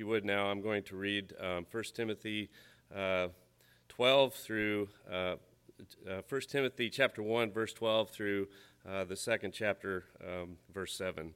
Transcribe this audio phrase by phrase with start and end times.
[0.00, 2.48] you would now, I'm going to read um, 1 Timothy
[2.96, 3.28] uh,
[3.90, 5.36] 12 through uh,
[6.08, 8.48] uh, 1 Timothy chapter 1, verse 12 through
[8.88, 11.34] uh, the second chapter, um, verse 7.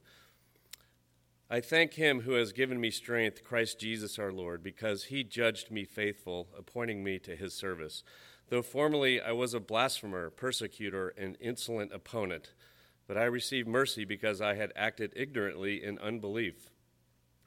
[1.47, 5.69] I thank him who has given me strength, Christ Jesus our Lord, because he judged
[5.69, 8.03] me faithful, appointing me to his service.
[8.49, 12.53] Though formerly I was a blasphemer, persecutor, and insolent opponent,
[13.07, 16.71] but I received mercy because I had acted ignorantly in unbelief.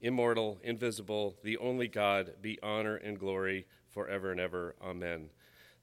[0.00, 4.74] immortal, invisible, the only God, be honor and glory forever and ever.
[4.82, 5.30] Amen.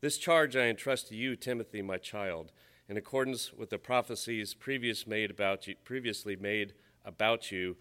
[0.02, 2.52] This charge I entrust to you, Timothy, my child,
[2.90, 6.74] in accordance with the prophecies previous made about you, previously made
[7.06, 7.78] about you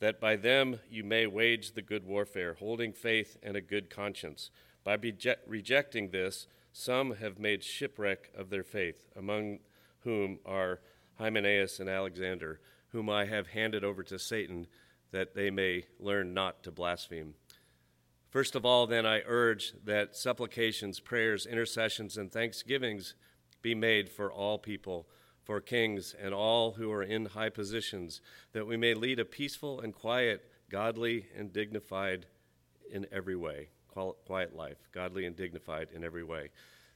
[0.00, 4.50] that by them you may wage the good warfare, holding faith and a good conscience.
[4.84, 4.96] By
[5.46, 9.58] rejecting this, some have made shipwreck of their faith, among
[10.00, 10.80] whom are
[11.18, 12.60] Hymenaeus and Alexander,
[12.92, 14.68] whom I have handed over to Satan,
[15.10, 17.34] that they may learn not to blaspheme.
[18.28, 23.14] First of all, then, I urge that supplications, prayers, intercessions, and thanksgivings
[23.62, 25.08] be made for all people
[25.48, 28.20] for kings and all who are in high positions,
[28.52, 32.26] that we may lead a peaceful and quiet, godly and dignified
[32.92, 33.70] in every way,
[34.26, 36.50] quiet life, godly and dignified in every way.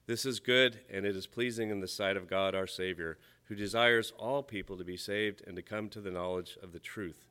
[0.07, 3.55] This is good, and it is pleasing in the sight of God our Savior, who
[3.55, 7.29] desires all people to be saved and to come to the knowledge of the truth.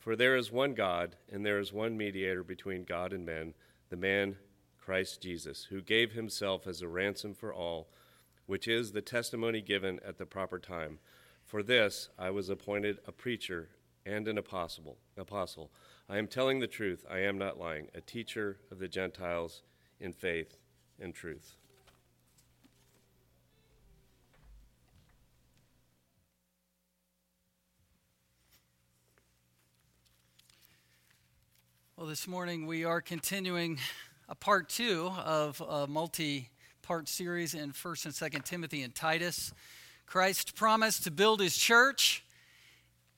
[0.00, 3.54] For there is one God, and there is one mediator between God and men,
[3.90, 4.36] the man
[4.78, 7.88] Christ Jesus, who gave himself as a ransom for all
[8.50, 10.98] which is the testimony given at the proper time.
[11.46, 13.68] For this I was appointed a preacher
[14.04, 14.96] and an apostle.
[15.16, 15.70] Apostle.
[16.08, 19.62] I am telling the truth, I am not lying, a teacher of the Gentiles
[20.00, 20.56] in faith
[20.98, 21.54] and truth.
[32.00, 33.78] Well, this morning we are continuing
[34.26, 36.48] a part two of a multi
[36.80, 39.52] part series in 1st and 2nd Timothy and Titus.
[40.06, 42.24] Christ promised to build his church,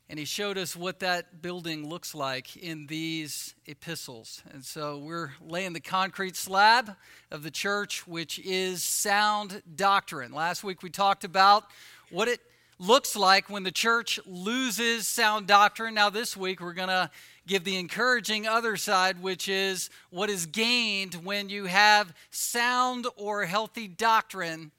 [0.08, 4.42] and he showed us what that building looks like in these epistles.
[4.52, 6.96] And so we're laying the concrete slab
[7.30, 10.32] of the church, which is sound doctrine.
[10.32, 11.66] Last week we talked about
[12.10, 12.40] what it
[12.80, 15.94] looks like when the church loses sound doctrine.
[15.94, 17.10] Now, this week we're going to
[17.46, 23.44] give the encouraging other side, which is what is gained when you have sound or
[23.44, 24.70] healthy doctrine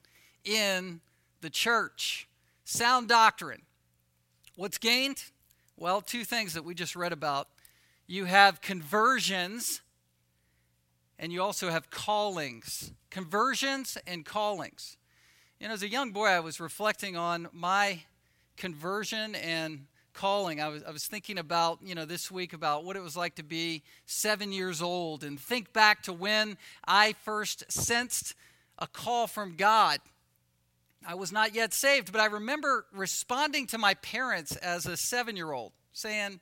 [0.43, 1.01] in
[1.41, 2.27] the church.
[2.63, 3.61] Sound doctrine.
[4.55, 5.23] What's gained?
[5.77, 7.47] Well, two things that we just read about.
[8.07, 9.81] You have conversions,
[11.17, 12.91] and you also have callings.
[13.09, 14.97] Conversions and callings.
[15.59, 18.01] You know, as a young boy, I was reflecting on my
[18.57, 20.61] conversion and calling.
[20.61, 23.35] I was, I was thinking about, you know, this week about what it was like
[23.35, 26.57] to be seven years old and think back to when
[26.87, 28.35] I first sensed
[28.79, 29.99] a call from God.
[31.05, 35.35] I was not yet saved, but I remember responding to my parents as a seven
[35.35, 36.39] year old, saying,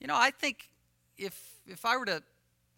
[0.00, 0.70] you know, I think
[1.16, 2.22] if, if I were to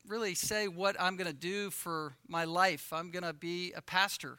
[0.09, 3.83] really say what I'm going to do for my life, I'm going to be a
[3.83, 4.39] pastor.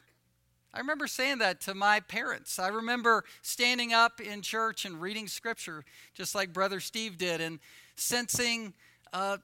[0.73, 2.57] I remember saying that to my parents.
[2.57, 5.83] I remember standing up in church and reading scripture,
[6.13, 7.59] just like Brother Steve did, and
[7.95, 8.73] sensing
[9.11, 9.37] uh,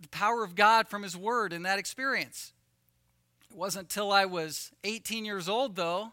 [0.00, 2.52] the power of God from His Word in that experience.
[3.50, 6.12] It wasn't until I was 18 years old, though,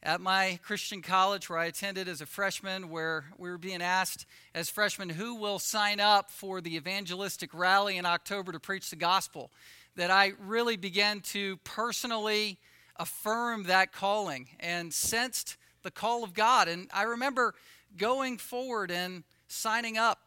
[0.00, 4.26] at my Christian college where I attended as a freshman, where we were being asked
[4.54, 8.96] as freshmen who will sign up for the evangelistic rally in October to preach the
[8.96, 9.50] gospel,
[9.96, 12.60] that I really began to personally
[12.98, 16.68] affirmed that calling and sensed the call of God.
[16.68, 17.54] And I remember
[17.96, 20.18] going forward and signing up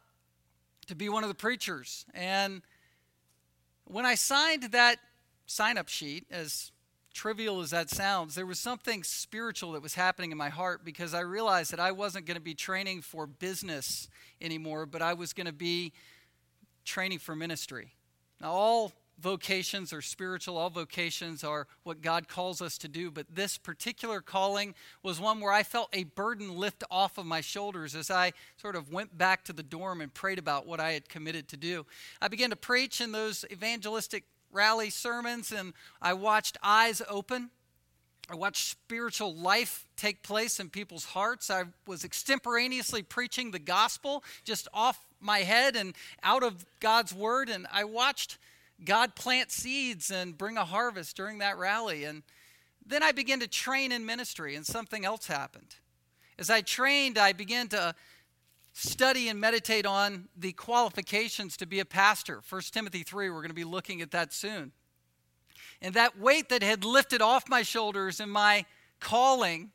[0.86, 2.04] to be one of the preachers.
[2.14, 2.62] And
[3.84, 4.98] when I signed that
[5.46, 6.72] sign up sheet, as
[7.12, 11.12] trivial as that sounds, there was something spiritual that was happening in my heart because
[11.12, 14.08] I realized that I wasn't going to be training for business
[14.40, 15.92] anymore, but I was going to be
[16.84, 17.92] training for ministry.
[18.40, 23.10] Now, all vocations are spiritual, all vocations are what God calls us to do.
[23.10, 27.40] But this particular calling was one where I felt a burden lift off of my
[27.40, 30.92] shoulders as I sort of went back to the dorm and prayed about what I
[30.92, 31.86] had committed to do.
[32.20, 37.50] I began to preach in those evangelistic rally sermons and I watched eyes open.
[38.30, 41.50] I watched spiritual life take place in people's hearts.
[41.50, 47.48] I was extemporaneously preaching the gospel just off my head and out of God's word.
[47.48, 48.38] And I watched
[48.84, 52.04] God plant seeds and bring a harvest during that rally.
[52.04, 52.22] And
[52.84, 55.76] then I began to train in ministry, and something else happened.
[56.38, 57.94] As I trained, I began to
[58.72, 62.40] study and meditate on the qualifications to be a pastor.
[62.48, 64.72] 1 Timothy 3, we're going to be looking at that soon.
[65.82, 68.64] And that weight that had lifted off my shoulders in my
[69.00, 69.70] calling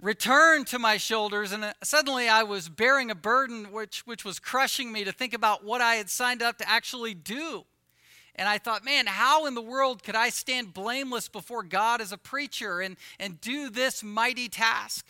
[0.00, 4.38] returned to my shoulders, and uh, suddenly I was bearing a burden which, which was
[4.38, 7.64] crushing me to think about what I had signed up to actually do.
[8.36, 12.12] And I thought, man, how in the world could I stand blameless before God as
[12.12, 15.06] a preacher and, and do this mighty task?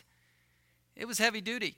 [0.95, 1.75] It was heavy duty.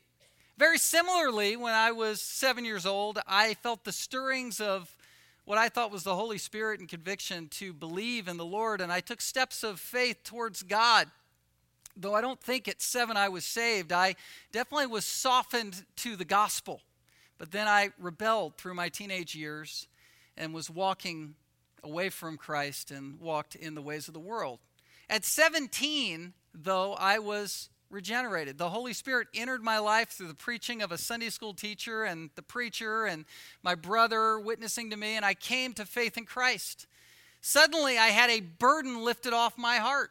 [0.58, 4.94] Very similarly, when I was seven years old, I felt the stirrings of
[5.46, 8.92] what I thought was the Holy Spirit and conviction to believe in the Lord, and
[8.92, 11.08] I took steps of faith towards God.
[11.96, 14.16] Though I don't think at seven I was saved, I
[14.52, 16.82] definitely was softened to the gospel.
[17.38, 19.86] But then I rebelled through my teenage years
[20.38, 21.34] and was walking
[21.84, 24.58] away from Christ and walked in the ways of the world.
[25.10, 28.58] At 17, though, I was regenerated.
[28.58, 32.30] The Holy Spirit entered my life through the preaching of a Sunday school teacher and
[32.34, 33.24] the preacher and
[33.62, 36.86] my brother witnessing to me, and I came to faith in Christ.
[37.40, 40.10] Suddenly, I had a burden lifted off my heart.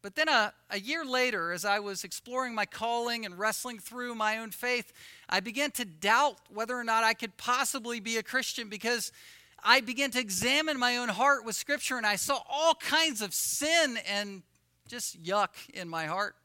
[0.00, 4.14] But then, a, a year later, as I was exploring my calling and wrestling through
[4.14, 4.92] my own faith,
[5.28, 9.10] I began to doubt whether or not I could possibly be a Christian because
[9.62, 13.34] I began to examine my own heart with Scripture and I saw all kinds of
[13.34, 14.42] sin and
[14.88, 16.36] just yuck in my heart.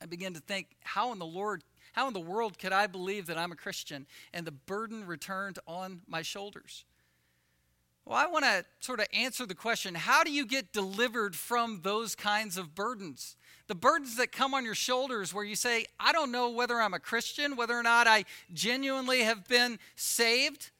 [0.00, 1.62] I began to think, how in the Lord,
[1.92, 4.06] how in the world could I believe that I'm a Christian?
[4.32, 6.84] And the burden returned on my shoulders.
[8.06, 11.80] Well, I want to sort of answer the question how do you get delivered from
[11.82, 13.36] those kinds of burdens?
[13.66, 16.94] The burdens that come on your shoulders where you say, I don't know whether I'm
[16.94, 20.70] a Christian, whether or not I genuinely have been saved,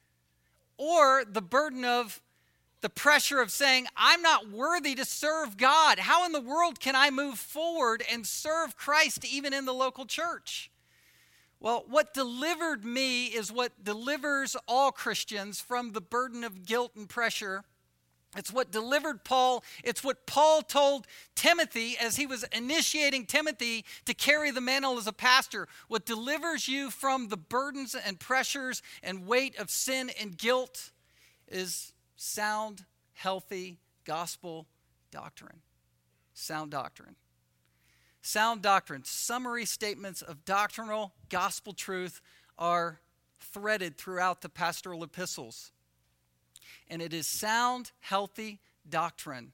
[0.77, 2.21] or the burden of
[2.79, 5.99] the pressure of saying, I'm not worthy to serve God.
[5.99, 10.05] How in the world can I move forward and serve Christ even in the local
[10.05, 10.71] church?
[11.59, 17.09] Well, what delivered me is what delivers all Christians from the burden of guilt and
[17.09, 17.63] pressure.
[18.35, 19.63] It's what delivered Paul.
[19.83, 25.07] It's what Paul told Timothy as he was initiating Timothy to carry the mantle as
[25.07, 25.67] a pastor.
[25.87, 30.91] What delivers you from the burdens and pressures and weight of sin and guilt
[31.47, 34.67] is sound, healthy gospel
[35.09, 35.61] doctrine.
[36.33, 37.15] Sound doctrine.
[38.27, 42.19] Sound doctrine, summary statements of doctrinal gospel truth
[42.59, 42.99] are
[43.39, 45.71] threaded throughout the pastoral epistles.
[46.89, 48.59] And it is sound, healthy
[48.89, 49.53] doctrine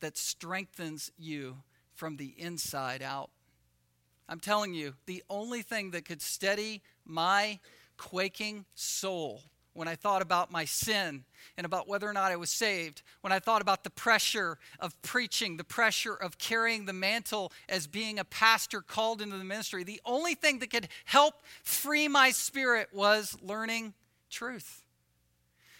[0.00, 1.58] that strengthens you
[1.92, 3.28] from the inside out.
[4.26, 7.60] I'm telling you, the only thing that could steady my
[7.98, 9.42] quaking soul
[9.74, 11.24] when I thought about my sin
[11.56, 15.00] and about whether or not I was saved, when I thought about the pressure of
[15.02, 19.84] preaching, the pressure of carrying the mantle as being a pastor called into the ministry,
[19.84, 23.94] the only thing that could help free my spirit was learning
[24.30, 24.84] truth,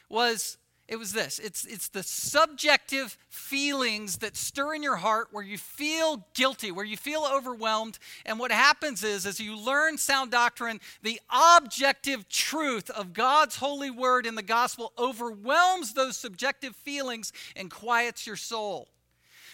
[0.08, 1.38] was it was this.
[1.38, 6.84] It's, it's the subjective feelings that stir in your heart where you feel guilty where
[6.84, 7.98] you feel overwhelmed.
[8.26, 13.90] And what happens is as you learn sound doctrine the objective truth of god's holy
[13.90, 18.88] word in the gospel overwhelms those subjective feelings and quiets your soul.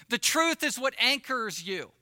[0.08, 1.92] The truth is what anchors you.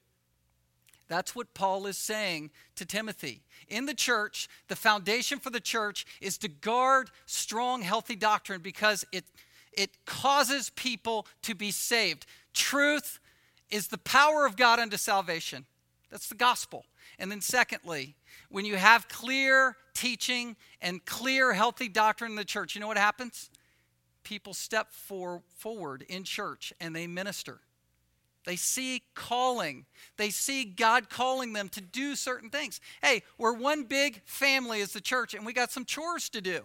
[1.09, 3.43] That's what Paul is saying to Timothy.
[3.69, 9.05] In the church, the foundation for the church is to guard strong, healthy doctrine because
[9.13, 9.25] it,
[9.73, 12.27] it causes people to be saved.
[12.55, 13.21] Truth
[13.71, 15.67] is the power of God unto salvation.
[16.11, 16.87] That's the gospel.
[17.19, 18.15] And then, secondly,
[18.49, 22.99] when you have clear teaching and clear, healthy doctrine in the church, you know what
[22.99, 23.51] happens?
[24.23, 27.61] People step for, forward in church and they minister.
[28.49, 29.85] They see calling.
[30.17, 32.81] They see God calling them to do certain things.
[33.03, 36.63] Hey, we're one big family as the church, and we got some chores to do.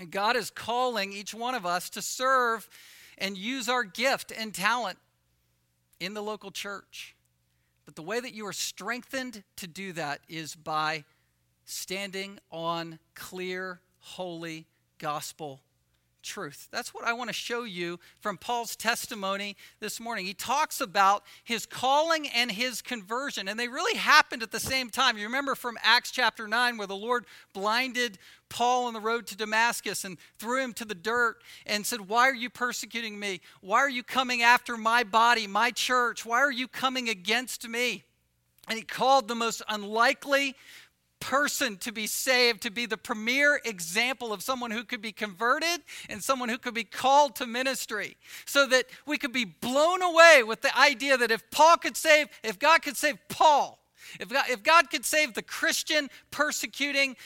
[0.00, 2.68] And God is calling each one of us to serve
[3.16, 4.98] and use our gift and talent
[6.00, 7.14] in the local church.
[7.84, 11.04] But the way that you are strengthened to do that is by
[11.64, 14.66] standing on clear, holy
[14.98, 15.60] gospel
[16.28, 16.68] truth.
[16.70, 20.26] That's what I want to show you from Paul's testimony this morning.
[20.26, 24.90] He talks about his calling and his conversion, and they really happened at the same
[24.90, 25.16] time.
[25.16, 28.18] You remember from Acts chapter 9 where the Lord blinded
[28.50, 32.28] Paul on the road to Damascus and threw him to the dirt and said, Why
[32.28, 33.40] are you persecuting me?
[33.62, 36.26] Why are you coming after my body, my church?
[36.26, 38.04] Why are you coming against me?
[38.68, 40.54] And he called the most unlikely
[41.20, 45.80] person to be saved, to be the premier example of someone who could be converted
[46.08, 48.16] and someone who could be called to ministry.
[48.46, 52.28] So that we could be blown away with the idea that if Paul could save,
[52.42, 53.78] if God could save Paul,
[54.20, 57.16] if God, if God could save the Christian persecuting,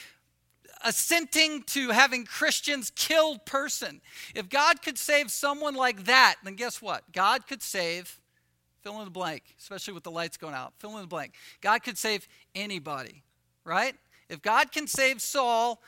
[0.84, 4.00] assenting to having Christians killed person,
[4.34, 7.04] if God could save someone like that, then guess what?
[7.12, 8.20] God could save,
[8.80, 11.34] fill in the blank, especially with the lights going out, fill in the blank.
[11.60, 13.22] God could save anybody
[13.64, 13.94] right?
[14.28, 15.82] If God can save Saul,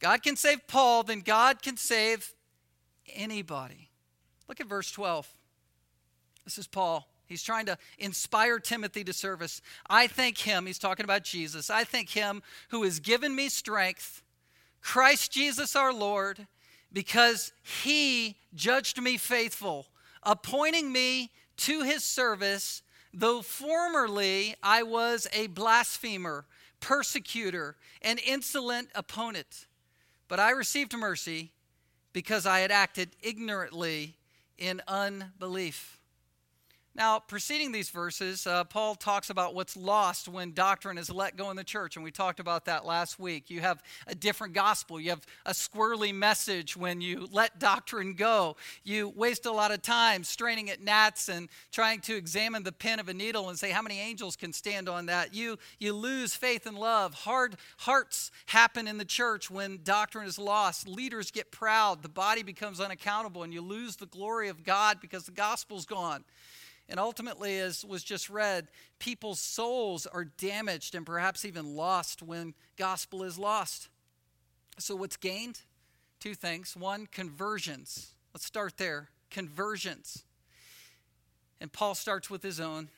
[0.00, 2.34] God can save Paul, then God can save
[3.14, 3.90] anybody.
[4.48, 5.28] Look at verse 12.
[6.44, 7.08] This is Paul.
[7.26, 9.62] He's trying to inspire Timothy to service.
[9.88, 11.70] I thank him, he's talking about Jesus.
[11.70, 14.22] I thank him who has given me strength,
[14.82, 16.46] Christ Jesus our Lord,
[16.92, 19.86] because he judged me faithful,
[20.22, 26.44] appointing me to his service, though formerly I was a blasphemer
[26.84, 29.66] persecutor, and insolent opponent.
[30.28, 31.50] But I received mercy
[32.12, 34.16] because I had acted ignorantly
[34.58, 35.98] in unbelief.
[36.96, 41.50] Now, preceding these verses, uh, Paul talks about what's lost when doctrine is let go
[41.50, 43.50] in the church, and we talked about that last week.
[43.50, 48.54] You have a different gospel, you have a squirrely message when you let doctrine go.
[48.84, 53.00] You waste a lot of time straining at gnats and trying to examine the pin
[53.00, 55.34] of a needle and say, How many angels can stand on that?
[55.34, 57.12] You, you lose faith and love.
[57.14, 60.86] Hard hearts happen in the church when doctrine is lost.
[60.86, 65.24] Leaders get proud, the body becomes unaccountable, and you lose the glory of God because
[65.24, 66.22] the gospel's gone.
[66.88, 72.54] And ultimately, as was just read, people's souls are damaged and perhaps even lost when
[72.76, 73.88] gospel is lost.
[74.78, 75.62] So, what's gained?
[76.20, 76.76] Two things.
[76.76, 78.12] One, conversions.
[78.34, 79.08] Let's start there.
[79.30, 80.24] Conversions.
[81.60, 82.88] And Paul starts with his own.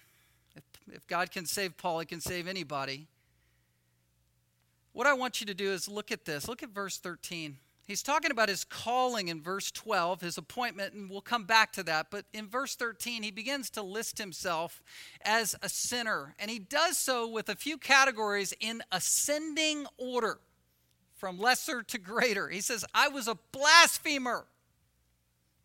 [0.56, 3.06] If, if God can save Paul, he can save anybody.
[4.92, 6.48] What I want you to do is look at this.
[6.48, 7.58] Look at verse 13.
[7.86, 11.84] He's talking about his calling in verse 12, his appointment, and we'll come back to
[11.84, 12.08] that.
[12.10, 14.82] But in verse 13, he begins to list himself
[15.24, 16.34] as a sinner.
[16.40, 20.40] And he does so with a few categories in ascending order
[21.14, 22.48] from lesser to greater.
[22.48, 24.46] He says, I was a blasphemer.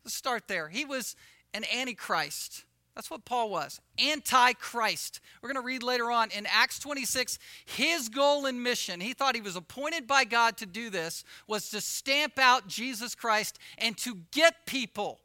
[0.04, 0.70] Let's start there.
[0.70, 1.16] He was
[1.56, 2.66] an antichrist.
[2.96, 5.22] That's what Paul was anti-Christ.
[5.42, 9.00] We're going to read later on in Acts 26 his goal and mission.
[9.00, 13.16] He thought he was appointed by God to do this was to stamp out Jesus
[13.16, 15.20] Christ and to get people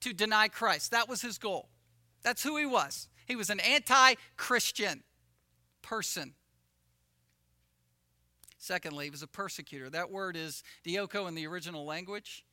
[0.00, 0.90] to deny Christ.
[0.90, 1.68] That was his goal.
[2.22, 3.08] That's who he was.
[3.26, 5.02] He was an anti-Christian
[5.82, 6.34] person.
[8.58, 9.88] Secondly, he was a persecutor.
[9.88, 12.44] That word is dioko in the original language.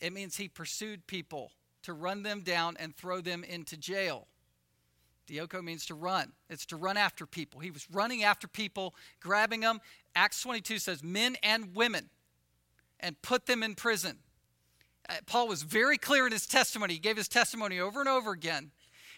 [0.00, 1.52] It means he pursued people
[1.88, 4.26] to run them down and throw them into jail.
[5.26, 6.32] Dioko means to run.
[6.50, 7.60] It's to run after people.
[7.60, 9.80] He was running after people, grabbing them.
[10.14, 12.10] Acts 22 says men and women,
[13.00, 14.18] and put them in prison.
[15.08, 16.92] Uh, Paul was very clear in his testimony.
[16.92, 18.70] He gave his testimony over and over again.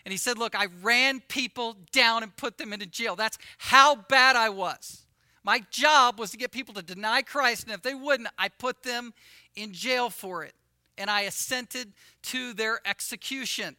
[0.05, 3.17] And he said, Look, I ran people down and put them into jail.
[3.17, 5.07] That's how bad I was.
[5.43, 8.85] My job was to get people to deny Christ, and if they wouldn't, I put
[8.85, 9.13] them
[9.57, 10.55] in jail for it
[10.99, 11.93] and I assented
[12.25, 13.77] to their execution.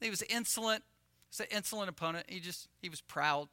[0.00, 0.82] He was insolent.
[1.30, 2.26] He's an insolent opponent.
[2.28, 3.48] He just he was proud.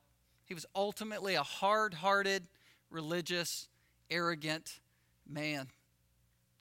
[0.45, 2.47] He was ultimately a hard-hearted,
[2.89, 3.69] religious,
[4.09, 4.79] arrogant
[5.25, 5.67] man.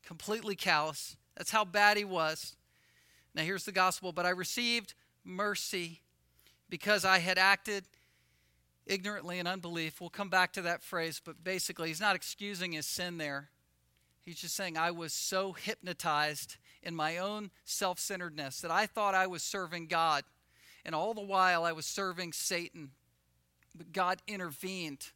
[0.04, 1.16] Completely callous.
[1.36, 2.54] That's how bad he was.
[3.34, 6.02] Now here's the gospel, but I received mercy
[6.68, 7.84] because I had acted
[8.86, 10.00] ignorantly in unbelief.
[10.00, 13.50] We'll come back to that phrase, but basically, he's not excusing his sin there.
[14.24, 19.14] He's just saying, I was so hypnotized in my own self centeredness that I thought
[19.14, 20.24] I was serving God.
[20.84, 22.90] And all the while, I was serving Satan.
[23.74, 25.08] But God intervened.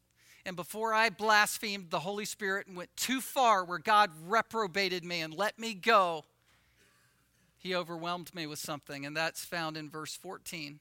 [0.47, 5.21] And before I blasphemed the Holy Spirit and went too far where God reprobated me
[5.21, 6.25] and let me go,
[7.57, 9.07] He overwhelmed me with something.
[9.07, 10.81] And that's found in verse 14.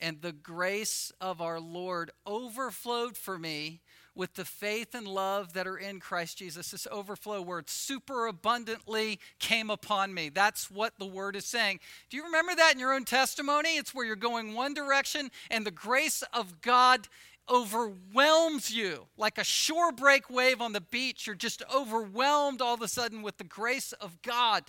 [0.00, 3.80] And the grace of our Lord overflowed for me
[4.14, 6.70] with the faith and love that are in Christ Jesus.
[6.70, 10.28] This overflow word super abundantly came upon me.
[10.28, 11.80] That's what the word is saying.
[12.08, 13.76] Do you remember that in your own testimony?
[13.76, 17.08] It's where you're going one direction and the grace of God
[17.48, 21.26] overwhelms you like a shore break wave on the beach.
[21.26, 24.64] You're just overwhelmed all of a sudden with the grace of God.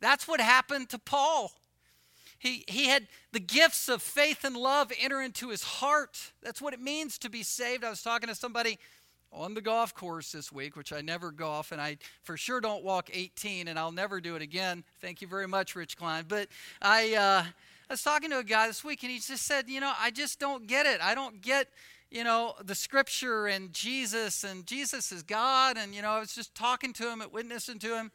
[0.00, 1.52] That's what happened to Paul.
[2.38, 6.32] He, he had the gifts of faith and love enter into his heart.
[6.42, 7.84] That's what it means to be saved.
[7.84, 8.78] I was talking to somebody
[9.32, 12.84] on the golf course this week, which I never golf, and I for sure don't
[12.84, 14.84] walk 18, and I'll never do it again.
[15.00, 16.24] Thank you very much, Rich Klein.
[16.26, 16.48] But
[16.80, 17.44] I, uh,
[17.88, 20.10] I was talking to a guy this week, and he just said, You know, I
[20.10, 21.00] just don't get it.
[21.02, 21.68] I don't get,
[22.10, 25.76] you know, the scripture and Jesus, and Jesus is God.
[25.76, 28.10] And, you know, I was just talking to him and witnessing to him.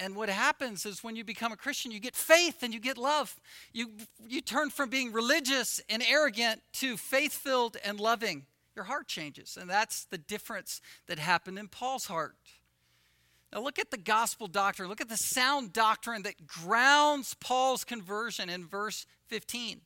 [0.00, 2.96] And what happens is when you become a Christian, you get faith and you get
[2.96, 3.38] love.
[3.74, 3.90] You,
[4.26, 8.46] you turn from being religious and arrogant to faith filled and loving.
[8.74, 9.58] Your heart changes.
[9.60, 12.34] And that's the difference that happened in Paul's heart.
[13.52, 14.88] Now, look at the gospel doctrine.
[14.88, 19.82] Look at the sound doctrine that grounds Paul's conversion in verse 15.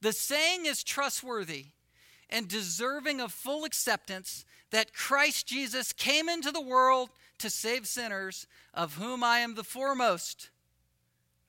[0.00, 1.66] The saying is trustworthy
[2.30, 8.46] and deserving of full acceptance that Christ Jesus came into the world to save sinners,
[8.74, 10.50] of whom I am the foremost.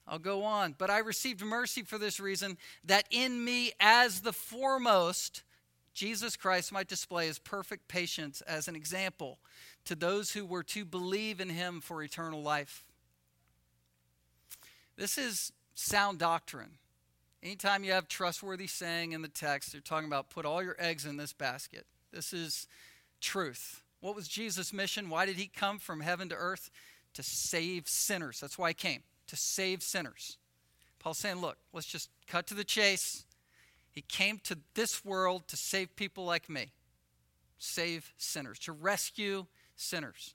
[0.06, 0.74] I'll go on.
[0.76, 5.42] But I received mercy for this reason, that in me, as the foremost,
[5.94, 9.38] Jesus Christ might display his perfect patience as an example
[9.84, 12.84] to those who were to believe in him for eternal life.
[14.96, 16.78] This is sound doctrine.
[17.42, 21.06] Anytime you have trustworthy saying in the text, they're talking about put all your eggs
[21.06, 21.86] in this basket.
[22.12, 22.66] This is
[23.20, 23.82] truth.
[24.00, 25.10] What was Jesus' mission?
[25.10, 26.70] Why did he come from heaven to earth?
[27.14, 28.40] To save sinners.
[28.40, 30.38] That's why he came, to save sinners.
[30.98, 33.24] Paul's saying, look, let's just cut to the chase.
[33.90, 36.72] He came to this world to save people like me,
[37.58, 40.34] save sinners, to rescue sinners.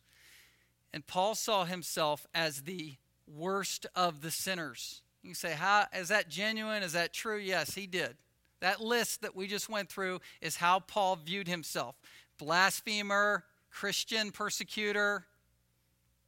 [0.93, 2.95] And Paul saw himself as the
[3.27, 5.01] worst of the sinners.
[5.23, 6.83] You say, how is that genuine?
[6.83, 7.37] Is that true?
[7.37, 8.17] Yes, he did.
[8.59, 11.95] That list that we just went through is how Paul viewed himself
[12.37, 13.45] blasphemer,
[13.75, 15.25] Christian persecutor,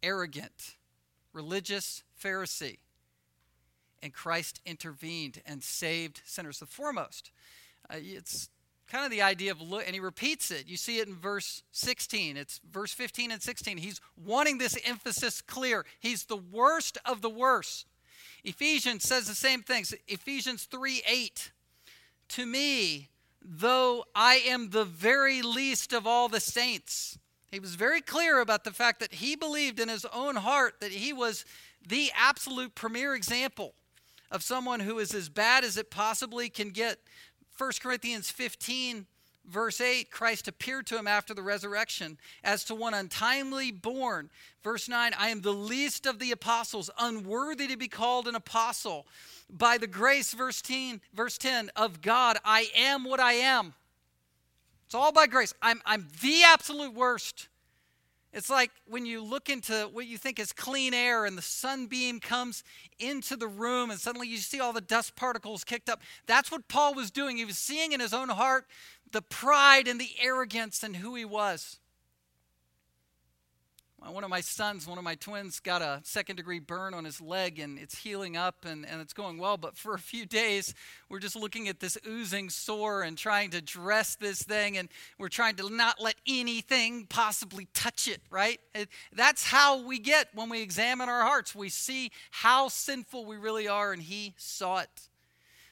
[0.04, 0.76] arrogant,
[1.32, 2.80] religious Pharisee.
[4.04, 6.60] And Christ intervened and saved sinners.
[6.60, 7.32] The foremost.
[7.90, 8.50] Uh, it's
[8.92, 10.68] kind of the idea of look, and he repeats it.
[10.68, 12.36] You see it in verse 16.
[12.36, 13.78] It's verse 15 and 16.
[13.78, 15.86] He's wanting this emphasis clear.
[16.02, 17.86] He's the worst of the worst.
[18.44, 19.94] Ephesians says the same things.
[20.10, 21.52] Ephesians 3 8.
[22.28, 23.08] To me,
[23.42, 27.18] though I am the very least of all the saints.
[27.52, 30.92] He was very clear about the fact that he believed in his own heart that
[30.92, 31.46] he was
[31.88, 33.74] the absolute premier example
[34.30, 37.00] of someone who is as bad as it possibly can get.
[37.58, 39.06] 1 Corinthians 15,
[39.46, 44.30] verse 8 Christ appeared to him after the resurrection as to one untimely born.
[44.64, 49.08] Verse 9 I am the least of the apostles, unworthy to be called an apostle.
[49.50, 53.74] By the grace, verse 10, verse 10 of God, I am what I am.
[54.88, 55.54] It's all by grace.
[55.62, 57.50] I'm, I'm the absolute worst.
[58.32, 62.22] It's like when you look into what you think is clean air and the sunbeam
[62.22, 62.64] comes
[62.98, 66.02] into the room and suddenly you see all the dust particles kicked up.
[66.26, 67.36] That's what Paul was doing.
[67.36, 68.66] He was seeing in his own heart
[69.12, 71.80] the pride and the arrogance and who he was.
[74.08, 77.04] Uh, one of my sons, one of my twins, got a second degree burn on
[77.04, 79.58] his leg and it's healing up and, and it's going well.
[79.58, 80.74] But for a few days,
[81.10, 85.30] we're just looking at this oozing sore and trying to dress this thing and we're
[85.30, 88.60] trying to not let anything possibly touch it, right?
[88.74, 91.56] It, that's how we get when we examine our hearts.
[91.56, 95.10] We see how sinful we really are and he saw it.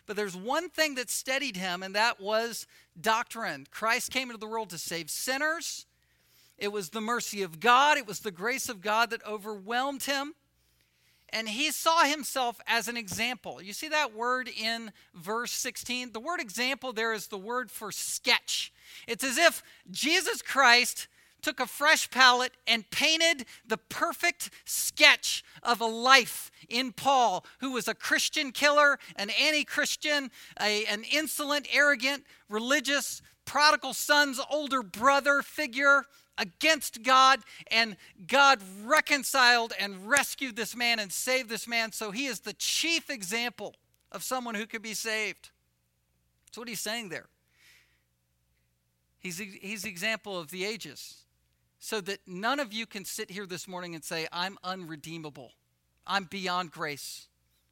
[0.07, 2.67] But there's one thing that steadied him, and that was
[3.01, 3.65] doctrine.
[3.71, 5.87] Christ came into the world to save sinners
[6.57, 10.33] it was the mercy of God, it was the grace of God that overwhelmed him.
[11.29, 13.61] And he saw himself as an example.
[13.61, 16.11] You see that word in verse 16?
[16.13, 18.71] The word example there is the word for sketch.
[19.07, 21.07] It's as if Jesus Christ
[21.41, 27.71] took a fresh palette and painted the perfect sketch of a life in Paul, who
[27.71, 35.41] was a Christian killer, an anti Christian, an insolent, arrogant, religious, prodigal son's older brother
[35.41, 36.05] figure
[36.37, 37.39] against God,
[37.71, 37.95] and
[38.27, 41.91] God reconciled and rescued this man and saved this man.
[41.91, 43.75] So he is the chief example
[44.11, 45.49] of someone who could be saved.
[46.45, 47.27] That's what he's saying there.
[49.19, 51.23] He's, he's the example of the ages.
[51.79, 55.51] So that none of you can sit here this morning and say, I'm unredeemable.
[56.07, 57.27] I'm beyond grace.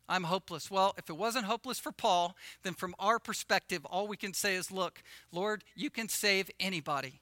[0.10, 0.70] I'm hopeless.
[0.70, 4.56] Well, if it wasn't hopeless for Paul, then from our perspective, all we can say
[4.56, 7.22] is, look, Lord, you can save anybody.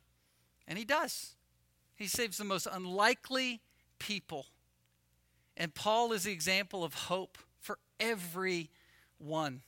[0.68, 1.36] And he does.
[1.96, 3.62] He saves the most unlikely
[4.00, 4.48] people.
[5.58, 9.62] And Paul is the example of hope for everyone.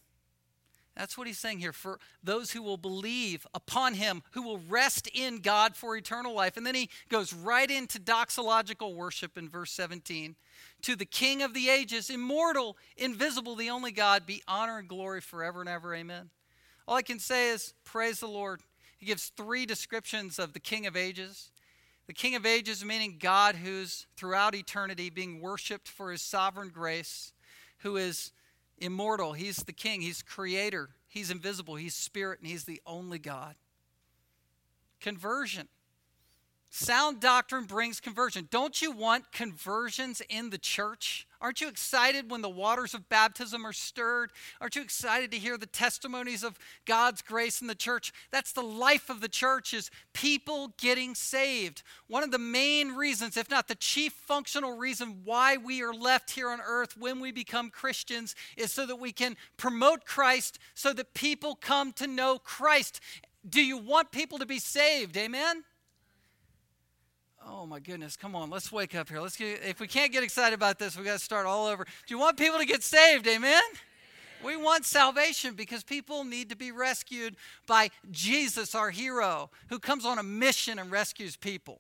[0.96, 5.08] That's what he's saying here for those who will believe upon him, who will rest
[5.14, 6.56] in God for eternal life.
[6.56, 10.36] And then he goes right into doxological worship in verse 17.
[10.84, 15.22] To the King of the ages, immortal, invisible, the only God, be honor and glory
[15.22, 15.96] forever and ever.
[15.96, 16.30] Amen.
[16.88, 18.62] All I can say is, praise the Lord.
[19.04, 21.52] He gives three descriptions of the King of ages.
[22.08, 27.34] The King of ages, meaning God who's throughout eternity being worshiped for his sovereign grace,
[27.80, 28.32] who is
[28.78, 29.34] immortal.
[29.34, 33.56] He's the king, he's creator, he's invisible, he's spirit, and he's the only God.
[35.02, 35.68] Conversion.
[36.76, 38.48] Sound doctrine brings conversion.
[38.50, 41.28] Don't you want conversions in the church?
[41.40, 44.32] Aren't you excited when the waters of baptism are stirred?
[44.60, 48.12] Aren't you excited to hear the testimonies of God's grace in the church?
[48.32, 51.84] That's the life of the church is people getting saved.
[52.08, 56.32] One of the main reasons, if not the chief functional reason why we are left
[56.32, 60.92] here on earth when we become Christians is so that we can promote Christ so
[60.94, 63.00] that people come to know Christ.
[63.48, 65.16] Do you want people to be saved?
[65.18, 65.66] Amen.
[67.64, 69.22] Oh my goodness, come on, let's wake up here.
[69.22, 71.86] Let's get, if we can't get excited about this, we got to start all over.
[71.86, 73.26] Do you want people to get saved?
[73.26, 73.64] Amen?
[74.44, 80.06] We want salvation because people need to be rescued by Jesus, our hero, who comes
[80.06, 81.80] on a mission and rescues people.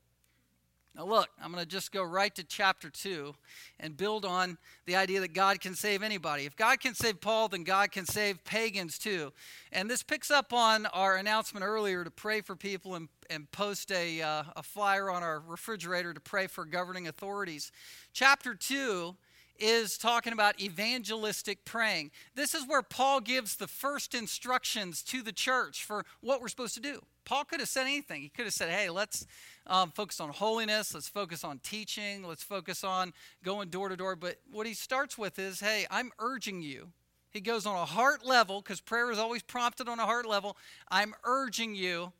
[0.95, 3.33] Now, look, I'm going to just go right to chapter 2
[3.79, 6.45] and build on the idea that God can save anybody.
[6.45, 9.33] If God can save Paul, then God can save pagans too.
[9.71, 13.91] And this picks up on our announcement earlier to pray for people and, and post
[13.91, 17.71] a, uh, a flyer on our refrigerator to pray for governing authorities.
[18.13, 19.15] Chapter 2
[19.57, 22.11] is talking about evangelistic praying.
[22.35, 26.75] This is where Paul gives the first instructions to the church for what we're supposed
[26.75, 27.01] to do.
[27.25, 28.21] Paul could have said anything.
[28.21, 29.25] He could have said, hey, let's
[29.67, 30.93] um, focus on holiness.
[30.93, 32.23] Let's focus on teaching.
[32.23, 34.15] Let's focus on going door to door.
[34.15, 36.89] But what he starts with is, hey, I'm urging you.
[37.29, 40.55] He goes on a heart level, because prayer is always prompted on a heart level.
[40.91, 42.11] I'm urging you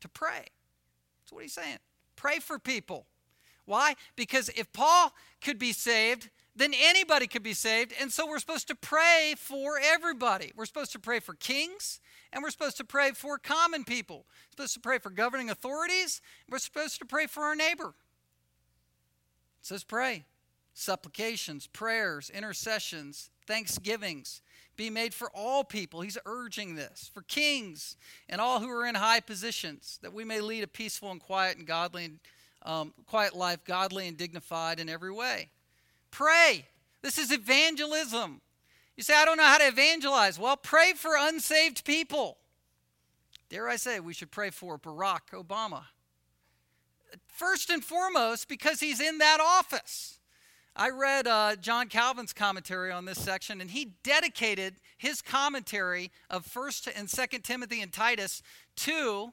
[0.00, 0.46] to pray.
[1.22, 1.78] That's what he's saying.
[2.16, 3.06] Pray for people.
[3.66, 3.94] Why?
[4.16, 7.92] Because if Paul could be saved, then anybody could be saved.
[8.00, 10.50] And so we're supposed to pray for everybody.
[10.56, 12.00] We're supposed to pray for kings
[12.32, 14.26] and we're supposed to pray for common people.
[14.26, 16.20] We're supposed to pray for governing authorities.
[16.48, 17.94] We're supposed to pray for our neighbor.
[19.60, 20.24] It says pray.
[20.74, 24.42] Supplications, prayers, intercessions, thanksgivings
[24.78, 26.00] be made for all people.
[26.00, 27.96] He's urging this for kings
[28.28, 31.58] and all who are in high positions, that we may lead a peaceful and quiet
[31.58, 32.12] and godly,
[32.62, 35.50] um, quiet life, godly and dignified in every way.
[36.10, 36.66] Pray.
[37.02, 38.40] This is evangelism.
[38.98, 40.40] You say, I don't know how to evangelize.
[40.40, 42.36] Well, pray for unsaved people.
[43.48, 45.84] Dare I say, we should pray for Barack Obama.
[47.28, 50.18] First and foremost, because he's in that office.
[50.74, 56.44] I read uh, John Calvin's commentary on this section, and he dedicated his commentary of
[56.44, 58.42] 1st and 2nd Timothy and Titus
[58.78, 59.32] to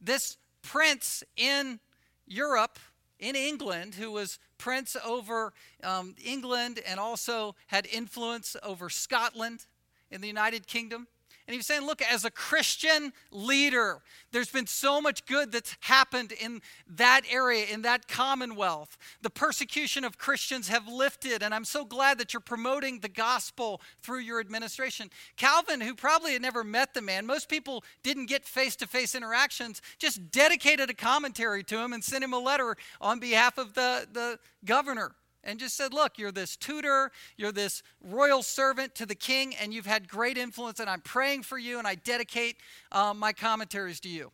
[0.00, 1.78] this prince in
[2.26, 2.78] Europe
[3.18, 9.66] in England who was prince over um, England and also had influence over Scotland
[10.10, 11.06] in the United Kingdom.
[11.46, 14.00] And he's saying, look, as a Christian leader,
[14.32, 16.62] there's been so much good that's happened in
[16.96, 18.96] that area, in that commonwealth.
[19.20, 23.82] The persecution of Christians have lifted, and I'm so glad that you're promoting the gospel
[24.00, 25.10] through your administration.
[25.36, 29.14] Calvin, who probably had never met the man, most people didn't get face to face
[29.14, 33.74] interactions, just dedicated a commentary to him and sent him a letter on behalf of
[33.74, 39.06] the, the governor and just said, Look, you're this tutor, you're this royal servant to
[39.06, 42.56] the king, and you've had great influence, and I'm praying for you, and I dedicate
[42.90, 44.32] um, my commentaries to you.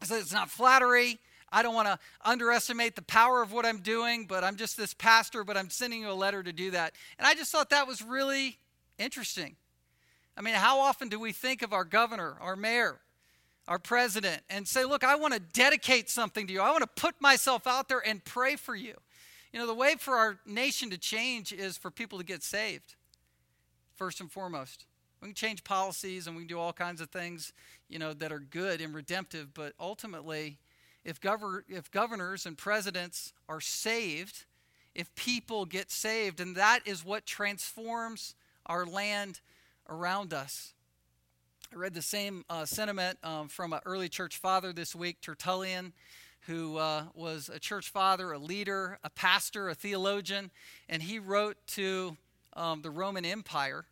[0.00, 1.18] I said, It's not flattery.
[1.52, 4.94] I don't want to underestimate the power of what I'm doing, but I'm just this
[4.94, 6.94] pastor, but I'm sending you a letter to do that.
[7.18, 8.58] And I just thought that was really
[8.98, 9.54] interesting.
[10.36, 13.00] I mean, how often do we think of our governor, our mayor,
[13.68, 16.60] our president, and say, Look, I want to dedicate something to you.
[16.60, 18.94] I want to put myself out there and pray for you.
[19.56, 22.94] You know, the way for our nation to change is for people to get saved,
[23.94, 24.84] first and foremost.
[25.22, 27.54] We can change policies and we can do all kinds of things,
[27.88, 30.58] you know, that are good and redemptive, but ultimately,
[31.06, 34.44] if, gover- if governors and presidents are saved,
[34.94, 38.34] if people get saved, and that is what transforms
[38.66, 39.40] our land
[39.88, 40.74] around us.
[41.72, 45.94] I read the same uh, sentiment um, from an early church father this week, Tertullian
[46.46, 50.50] who uh, was a church father, a leader, a pastor, a theologian,
[50.88, 52.16] and he wrote to
[52.54, 53.84] um, the Roman Empire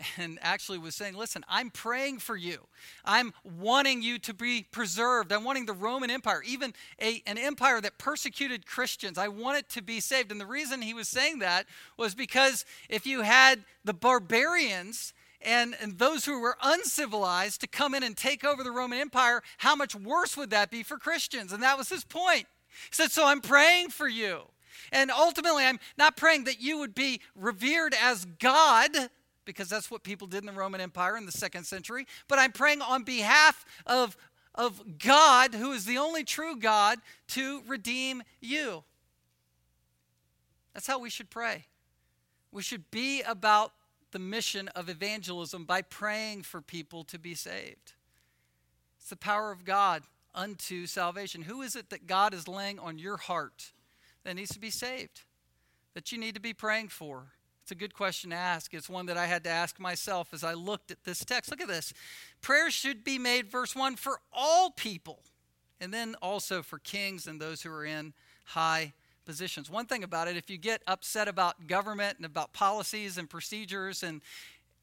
[0.18, 2.66] and actually was saying, Listen, I'm praying for you.
[3.04, 5.32] I'm wanting you to be preserved.
[5.32, 9.68] I'm wanting the Roman Empire, even a, an empire that persecuted Christians, I want it
[9.70, 10.30] to be saved.
[10.30, 15.76] And the reason he was saying that was because if you had the barbarians and,
[15.80, 19.76] and those who were uncivilized to come in and take over the Roman Empire, how
[19.76, 21.52] much worse would that be for Christians?
[21.52, 22.46] And that was his point.
[22.68, 24.42] He said, So I'm praying for you.
[24.92, 28.90] And ultimately, I'm not praying that you would be revered as God,
[29.44, 32.52] because that's what people did in the Roman Empire in the second century, but I'm
[32.52, 34.16] praying on behalf of,
[34.54, 38.84] of God, who is the only true God, to redeem you.
[40.74, 41.64] That's how we should pray.
[42.52, 43.72] We should be about
[44.12, 47.92] the mission of evangelism by praying for people to be saved.
[48.98, 50.02] It's the power of God
[50.34, 51.42] unto salvation.
[51.42, 53.72] Who is it that God is laying on your heart
[54.24, 55.22] that needs to be saved,
[55.94, 57.32] that you need to be praying for?
[57.62, 58.72] It's a good question to ask.
[58.74, 61.50] It's one that I had to ask myself as I looked at this text.
[61.50, 61.92] Look at this.
[62.40, 65.18] Prayer should be made, verse 1, for all people,
[65.80, 68.12] and then also for kings and those who are in
[68.44, 68.92] high
[69.26, 69.68] positions.
[69.68, 74.02] One thing about it, if you get upset about government and about policies and procedures
[74.02, 74.22] and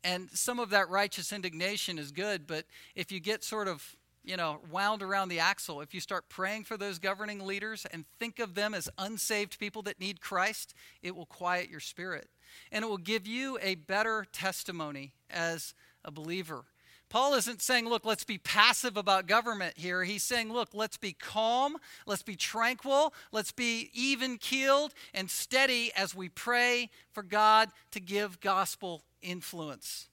[0.05, 4.37] and some of that righteous indignation is good, but if you get sort of you
[4.37, 8.39] know, wound around the axle, if you start praying for those governing leaders and think
[8.39, 12.29] of them as unsaved people that need Christ, it will quiet your spirit.
[12.71, 15.73] And it will give you a better testimony as
[16.05, 16.65] a believer.
[17.13, 20.03] Paul isn't saying, look, let's be passive about government here.
[20.03, 25.91] He's saying, look, let's be calm, let's be tranquil, let's be even keeled and steady
[25.95, 30.09] as we pray for God to give gospel influence.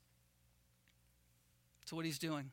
[1.80, 2.50] That's what he's doing.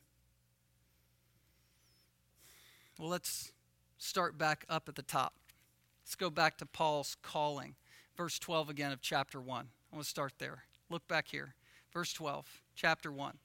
[2.98, 3.52] Well, let's
[3.98, 5.34] start back up at the top.
[6.06, 7.76] Let's go back to Paul's calling.
[8.16, 9.68] Verse 12 again of chapter 1.
[9.92, 10.64] I want to start there.
[10.90, 11.56] Look back here.
[11.92, 12.46] Verse 12,
[12.78, 13.40] chapter 1.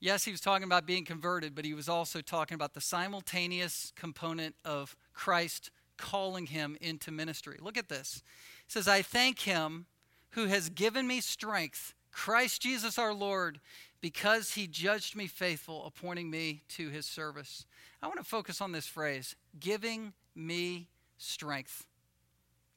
[0.00, 3.92] Yes, he was talking about being converted, but he was also talking about the simultaneous
[3.96, 7.58] component of Christ calling him into ministry.
[7.60, 8.22] Look at this.
[8.66, 9.86] It says, I thank him
[10.30, 13.60] who has given me strength, Christ Jesus our Lord,
[14.00, 17.66] because he judged me faithful, appointing me to his service.
[18.00, 21.86] I want to focus on this phrase giving me strength.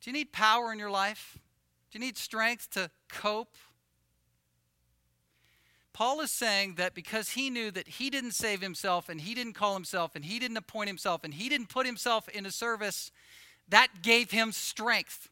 [0.01, 1.37] Do you need power in your life?
[1.91, 3.55] Do you need strength to cope
[5.93, 9.53] Paul is saying that because he knew that he didn't save himself and he didn't
[9.53, 13.11] call himself and he didn't appoint himself and he didn't put himself into service,
[13.67, 15.29] that gave him strength.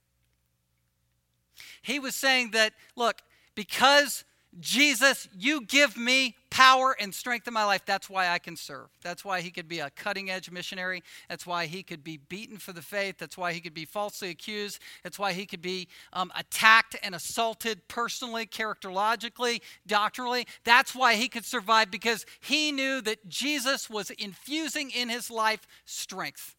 [1.82, 3.22] He was saying that, look,
[3.56, 4.26] because
[4.60, 7.84] Jesus, you give me power and strength in my life.
[7.86, 8.90] That's why I can serve.
[9.02, 11.04] That's why he could be a cutting edge missionary.
[11.30, 13.16] That's why he could be beaten for the faith.
[13.18, 14.80] That's why he could be falsely accused.
[15.02, 20.48] That's why he could be um, attacked and assaulted personally, characterologically, doctrinally.
[20.66, 25.66] That's why he could survive because he knew that Jesus was infusing in his life
[25.86, 26.58] strength.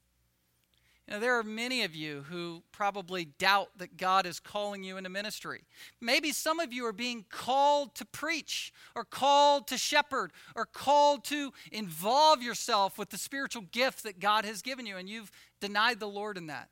[1.10, 5.10] Now, there are many of you who probably doubt that God is calling you into
[5.10, 5.62] ministry.
[6.00, 11.24] Maybe some of you are being called to preach, or called to shepherd, or called
[11.24, 15.98] to involve yourself with the spiritual gift that God has given you, and you've denied
[15.98, 16.68] the Lord in that.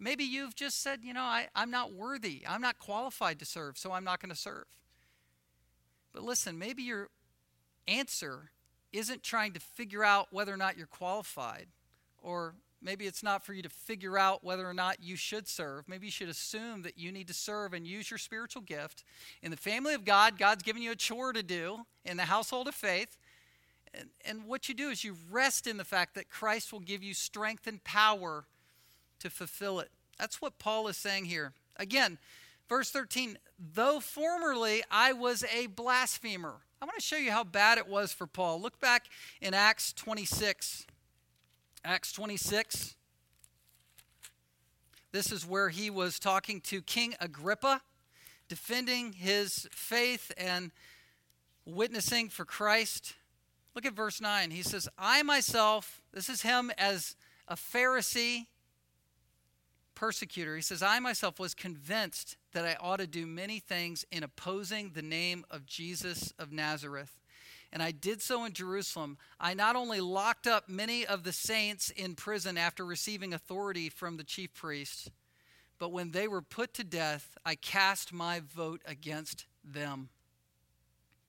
[0.00, 3.78] Maybe you've just said, you know, I, I'm not worthy, I'm not qualified to serve,
[3.78, 4.64] so I'm not going to serve.
[6.12, 7.10] But listen, maybe your
[7.86, 8.50] answer
[8.92, 11.68] isn't trying to figure out whether or not you're qualified
[12.22, 15.88] or maybe it's not for you to figure out whether or not you should serve.
[15.88, 19.04] Maybe you should assume that you need to serve and use your spiritual gift.
[19.42, 22.68] In the family of God, God's given you a chore to do in the household
[22.68, 23.16] of faith.
[23.92, 27.02] And, and what you do is you rest in the fact that Christ will give
[27.02, 28.44] you strength and power
[29.18, 29.90] to fulfill it.
[30.18, 31.52] That's what Paul is saying here.
[31.76, 32.18] Again,
[32.68, 33.38] verse 13,
[33.74, 36.56] though formerly I was a blasphemer.
[36.80, 38.60] I want to show you how bad it was for Paul.
[38.60, 39.06] Look back
[39.40, 40.86] in Acts 26.
[41.84, 42.94] Acts 26.
[45.12, 47.80] This is where he was talking to King Agrippa,
[48.48, 50.72] defending his faith and
[51.64, 53.14] witnessing for Christ.
[53.74, 54.50] Look at verse 9.
[54.50, 57.16] He says, I myself, this is him as
[57.48, 58.46] a Pharisee
[59.94, 60.56] persecutor.
[60.56, 64.90] He says, I myself was convinced that I ought to do many things in opposing
[64.90, 67.19] the name of Jesus of Nazareth
[67.72, 69.16] and I did so in Jerusalem.
[69.38, 74.16] I not only locked up many of the saints in prison after receiving authority from
[74.16, 75.08] the chief priests,
[75.78, 80.10] but when they were put to death, I cast my vote against them.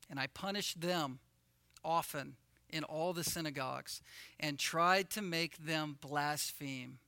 [0.10, 1.20] And I punished them
[1.86, 2.36] often
[2.70, 4.02] in all the synagogues
[4.40, 7.00] and tried to make them blaspheme.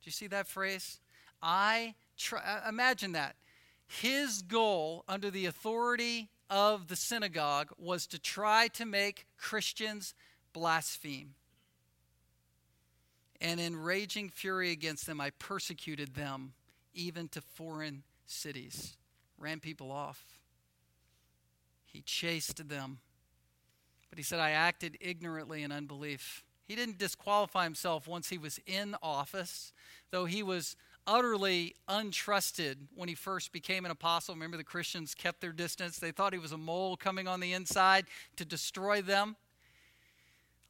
[0.00, 1.00] Do you see that phrase?
[1.42, 3.36] I try, uh, imagine that.
[3.86, 10.14] His goal under the authority of the synagogue was to try to make Christians
[10.52, 11.34] blaspheme.
[13.40, 16.52] And in raging fury against them, I persecuted them
[16.92, 18.96] even to foreign cities,
[19.38, 20.40] ran people off.
[21.86, 22.98] He chased them.
[24.10, 26.44] But he said, I acted ignorantly in unbelief.
[26.66, 29.72] He didn't disqualify himself once he was in office,
[30.10, 34.34] though he was utterly untrusted when he first became an apostle.
[34.34, 35.98] Remember, the Christians kept their distance.
[35.98, 39.36] They thought he was a mole coming on the inside to destroy them.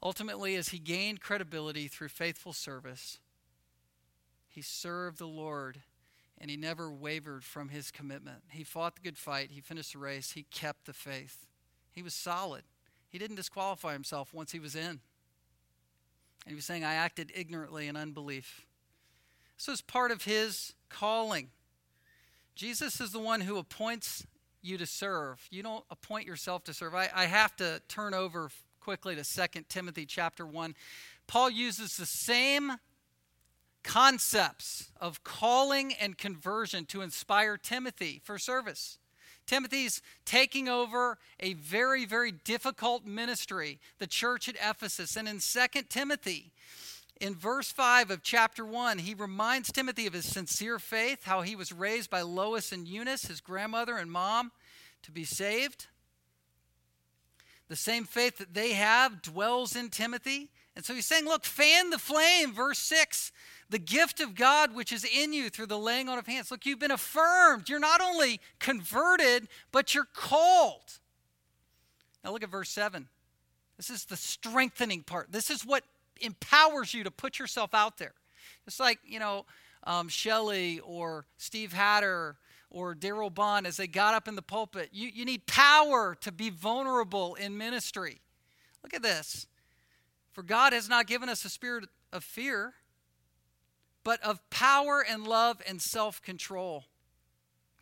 [0.03, 3.19] Ultimately, as he gained credibility through faithful service,
[4.49, 5.83] he served the Lord
[6.39, 8.43] and he never wavered from his commitment.
[8.51, 11.45] He fought the good fight, he finished the race, he kept the faith.
[11.93, 12.63] He was solid.
[13.11, 15.01] He didn't disqualify himself once he was in.
[16.45, 18.67] And he was saying, I acted ignorantly in unbelief.
[19.61, 21.49] This was part of his calling.
[22.55, 24.27] Jesus is the one who appoints
[24.63, 25.47] you to serve.
[25.51, 26.95] You don't appoint yourself to serve.
[26.95, 30.75] I, I have to turn over quickly to 2 Timothy chapter 1.
[31.27, 32.79] Paul uses the same
[33.85, 38.99] concepts of calling and conversion to inspire Timothy for service.
[39.45, 45.17] Timothy's taking over a very, very difficult ministry, the church at Ephesus.
[45.17, 46.51] And in 2 Timothy,
[47.21, 51.55] in verse 5 of chapter 1, he reminds Timothy of his sincere faith, how he
[51.55, 54.53] was raised by Lois and Eunice, his grandmother and mom,
[55.03, 55.87] to be saved.
[57.69, 60.49] The same faith that they have dwells in Timothy.
[60.75, 63.33] And so he's saying, Look, fan the flame, verse 6
[63.71, 66.51] the gift of God which is in you through the laying on of hands.
[66.51, 67.69] Look, you've been affirmed.
[67.69, 70.99] You're not only converted, but you're called.
[72.23, 73.09] Now look at verse 7.
[73.77, 75.33] This is the strengthening part.
[75.33, 75.85] This is what
[76.21, 78.15] empowers you to put yourself out there.
[78.67, 79.47] It's like, you know,
[79.85, 82.37] um, Shelley or Steve Hatter
[82.71, 84.91] or Daryl Bond as they got up in the pulpit.
[84.93, 88.21] You, you need power to be vulnerable in ministry.
[88.83, 89.47] Look at this.
[90.33, 92.75] For God has not given us a spirit of fear,
[94.05, 96.85] but of power and love and self control.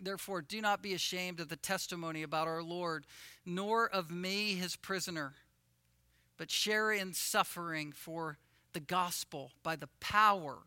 [0.00, 3.04] Therefore, do not be ashamed of the testimony about our Lord,
[3.44, 5.34] nor of me, his prisoner,
[6.38, 8.38] but share in suffering for
[8.72, 10.58] the gospel by the power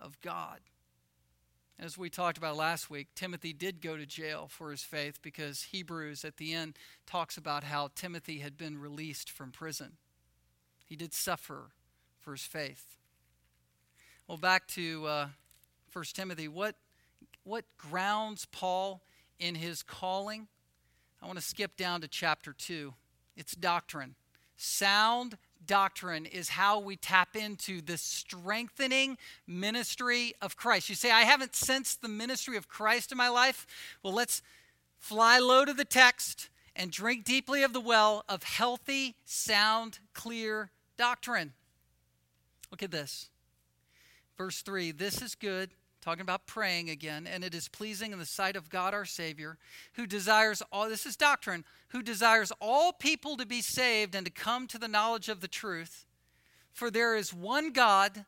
[0.00, 0.60] of God.
[1.78, 5.64] As we talked about last week, Timothy did go to jail for his faith because
[5.64, 9.98] Hebrews at the end talks about how Timothy had been released from prison.
[10.86, 11.72] He did suffer
[12.18, 12.96] for his faith.
[14.26, 15.26] Well, back to uh,
[15.92, 16.48] 1 Timothy.
[16.48, 16.76] What,
[17.44, 19.02] what grounds Paul
[19.38, 20.48] in his calling?
[21.22, 22.94] I want to skip down to chapter 2.
[23.36, 24.14] It's doctrine.
[24.56, 30.88] Sound doctrine is how we tap into the strengthening ministry of Christ.
[30.88, 33.66] You say, I haven't sensed the ministry of Christ in my life.
[34.02, 34.42] Well, let's
[34.98, 40.70] fly low to the text and drink deeply of the well of healthy, sound, clear
[40.96, 41.52] doctrine.
[42.70, 43.30] Look at this.
[44.36, 45.70] Verse 3 This is good,
[46.06, 49.58] talking about praying again, and it is pleasing in the sight of God our Savior,
[49.94, 54.30] who desires all, this is doctrine, who desires all people to be saved and to
[54.30, 56.06] come to the knowledge of the truth.
[56.72, 58.24] For there is one God,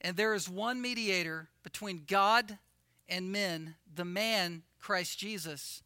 [0.00, 2.58] and there is one mediator between God
[3.08, 5.80] and men, the man, Christ Jesus,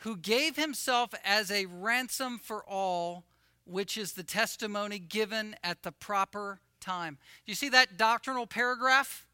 [0.00, 3.24] who gave himself as a ransom for all,
[3.64, 7.16] which is the testimony given at the proper time.
[7.46, 9.26] Do you see that doctrinal paragraph?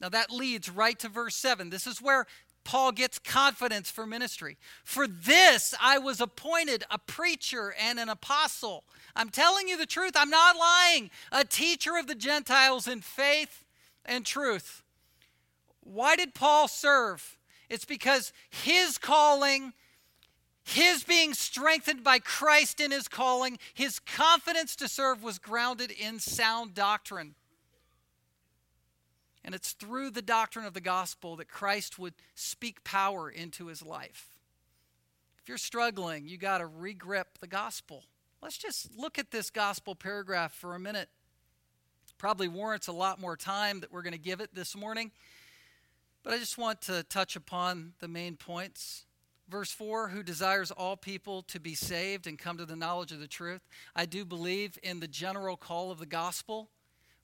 [0.00, 1.70] Now that leads right to verse 7.
[1.70, 2.26] This is where
[2.64, 4.56] Paul gets confidence for ministry.
[4.84, 8.84] For this I was appointed a preacher and an apostle.
[9.14, 11.10] I'm telling you the truth, I'm not lying.
[11.30, 13.64] A teacher of the Gentiles in faith
[14.04, 14.82] and truth.
[15.80, 17.38] Why did Paul serve?
[17.68, 19.72] It's because his calling
[20.64, 26.18] his being strengthened by Christ in his calling, his confidence to serve was grounded in
[26.18, 27.34] sound doctrine.
[29.44, 33.84] And it's through the doctrine of the gospel that Christ would speak power into his
[33.84, 34.38] life.
[35.42, 38.04] If you're struggling, you got to regrip the gospel.
[38.40, 41.10] Let's just look at this gospel paragraph for a minute.
[42.16, 45.10] Probably warrants a lot more time that we're going to give it this morning.
[46.22, 49.04] But I just want to touch upon the main points.
[49.48, 53.20] Verse 4 Who desires all people to be saved and come to the knowledge of
[53.20, 53.60] the truth.
[53.94, 56.70] I do believe in the general call of the gospel.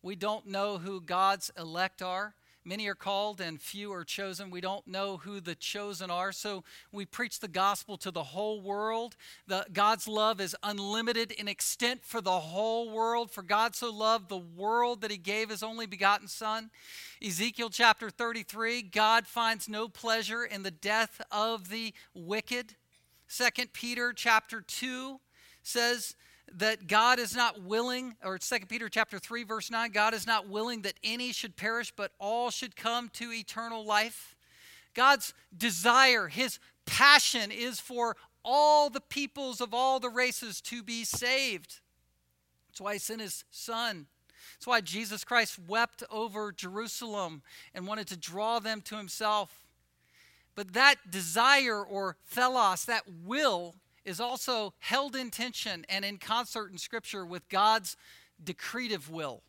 [0.02, 2.34] We don't know who God's elect are.
[2.62, 4.50] Many are called and few are chosen.
[4.50, 6.30] We don't know who the chosen are.
[6.30, 9.16] So we preach the gospel to the whole world.
[9.46, 13.30] The, God's love is unlimited in extent for the whole world.
[13.30, 16.70] For God so loved the world that he gave his only begotten Son.
[17.26, 22.74] Ezekiel chapter 33 God finds no pleasure in the death of the wicked.
[23.26, 25.18] Second Peter chapter 2
[25.62, 26.14] says,
[26.56, 30.48] that God is not willing, or 2 Peter chapter 3, verse 9, God is not
[30.48, 34.36] willing that any should perish, but all should come to eternal life.
[34.94, 41.04] God's desire, his passion is for all the peoples of all the races to be
[41.04, 41.80] saved.
[42.68, 44.06] That's why he sent his son.
[44.56, 47.42] That's why Jesus Christ wept over Jerusalem
[47.74, 49.64] and wanted to draw them to himself.
[50.54, 56.70] But that desire or thelos, that will, is also held in tension and in concert
[56.70, 57.96] in Scripture with God's
[58.42, 59.42] decretive will.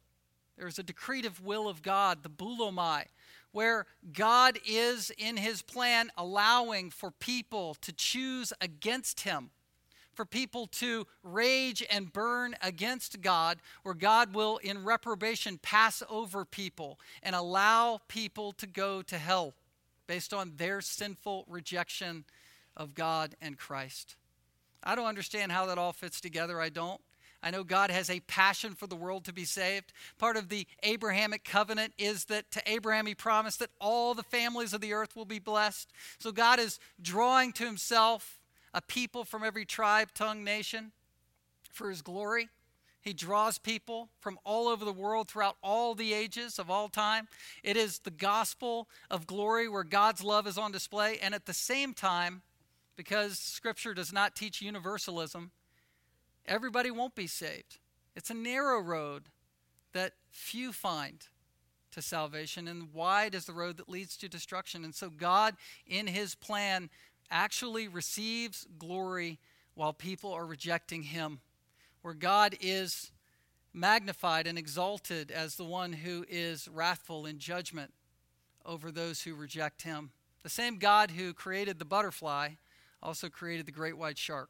[0.57, 3.05] There's a decretive will of God, the boulomai,
[3.51, 9.49] where God is in his plan allowing for people to choose against him,
[10.13, 16.45] for people to rage and burn against God, where God will, in reprobation, pass over
[16.45, 19.53] people and allow people to go to hell
[20.07, 22.25] based on their sinful rejection
[22.75, 24.15] of God and Christ.
[24.83, 26.59] I don't understand how that all fits together.
[26.59, 27.01] I don't.
[27.43, 29.93] I know God has a passion for the world to be saved.
[30.19, 34.73] Part of the Abrahamic covenant is that to Abraham he promised that all the families
[34.73, 35.91] of the earth will be blessed.
[36.19, 38.39] So God is drawing to himself
[38.73, 40.91] a people from every tribe, tongue, nation
[41.71, 42.49] for his glory.
[43.01, 47.27] He draws people from all over the world throughout all the ages of all time.
[47.63, 51.17] It is the gospel of glory where God's love is on display.
[51.19, 52.43] And at the same time,
[52.95, 55.51] because Scripture does not teach universalism,
[56.45, 57.79] everybody won't be saved.
[58.15, 59.23] It's a narrow road
[59.93, 61.25] that few find
[61.91, 64.85] to salvation, and wide is the road that leads to destruction.
[64.85, 66.89] And so, God, in His plan,
[67.29, 69.39] actually receives glory
[69.73, 71.39] while people are rejecting Him
[72.01, 73.11] where God is
[73.73, 77.93] magnified and exalted as the one who is wrathful in judgment
[78.65, 80.11] over those who reject him.
[80.43, 82.49] The same God who created the butterfly
[83.01, 84.49] also created the great white shark.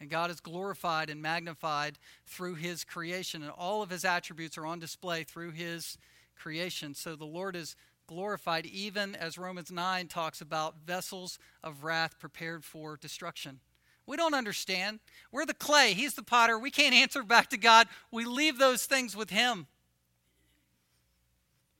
[0.00, 4.66] And God is glorified and magnified through his creation, and all of his attributes are
[4.66, 5.98] on display through his
[6.36, 6.94] creation.
[6.94, 7.76] So the Lord is
[8.06, 13.60] glorified, even as Romans 9 talks about vessels of wrath prepared for destruction.
[14.06, 15.00] We don't understand.
[15.32, 16.58] We're the clay, He's the potter.
[16.58, 17.88] We can't answer back to God.
[18.10, 19.66] We leave those things with Him.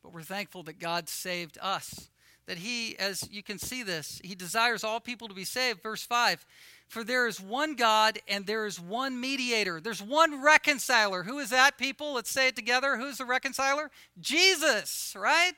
[0.03, 2.09] But we're thankful that God saved us.
[2.47, 5.83] That He, as you can see this, He desires all people to be saved.
[5.83, 6.45] Verse 5
[6.89, 9.81] For there is one God and there is one mediator.
[9.81, 11.23] There's one reconciler.
[11.23, 12.15] Who is that, people?
[12.15, 12.97] Let's say it together.
[12.97, 13.91] Who's the reconciler?
[14.21, 15.53] Jesus, right?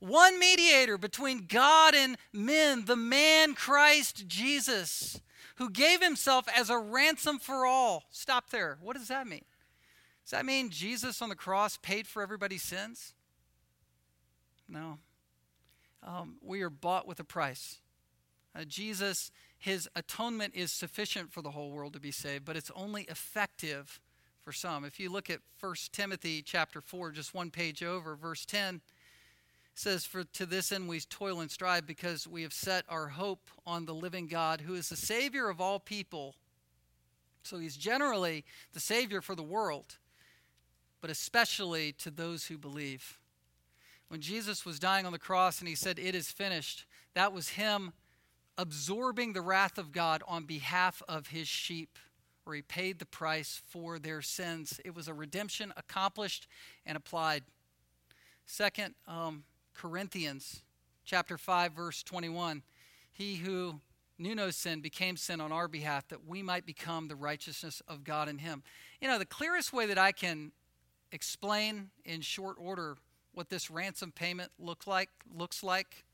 [0.00, 5.20] One mediator between God and men, the man Christ Jesus
[5.58, 8.04] who gave himself as a ransom for all.
[8.10, 8.78] Stop there.
[8.80, 9.44] What does that mean?
[10.24, 13.12] Does that mean Jesus on the cross paid for everybody's sins?
[14.68, 14.98] No.
[16.08, 17.80] Um, we are bought with a price.
[18.56, 22.70] Uh, Jesus, his atonement is sufficient for the whole world to be saved, but it's
[22.74, 24.00] only effective
[24.40, 24.86] for some.
[24.86, 28.80] If you look at 1 Timothy chapter 4, just one page over, verse 10,
[29.74, 33.50] says, For to this end we toil and strive, because we have set our hope
[33.66, 36.36] on the living God, who is the Savior of all people.
[37.42, 39.98] So he's generally the Savior for the world,
[41.02, 43.18] but especially to those who believe.
[44.08, 47.50] When Jesus was dying on the cross and he said, It is finished, that was
[47.50, 47.92] him
[48.56, 51.98] absorbing the wrath of God on behalf of his sheep,
[52.44, 54.80] where he paid the price for their sins.
[54.84, 56.48] It was a redemption accomplished
[56.86, 57.44] and applied.
[58.46, 59.44] Second, um,
[59.74, 60.62] Corinthians
[61.04, 62.62] chapter 5 verse 21.
[63.12, 63.80] He who
[64.18, 68.04] knew no sin became sin on our behalf that we might become the righteousness of
[68.04, 68.62] God in him.
[69.00, 70.52] You know, the clearest way that I can
[71.12, 72.96] explain in short order
[73.32, 76.04] what this ransom payment look like looks like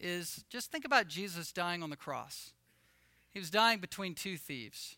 [0.00, 2.52] is just think about Jesus dying on the cross.
[3.30, 4.96] He was dying between two thieves,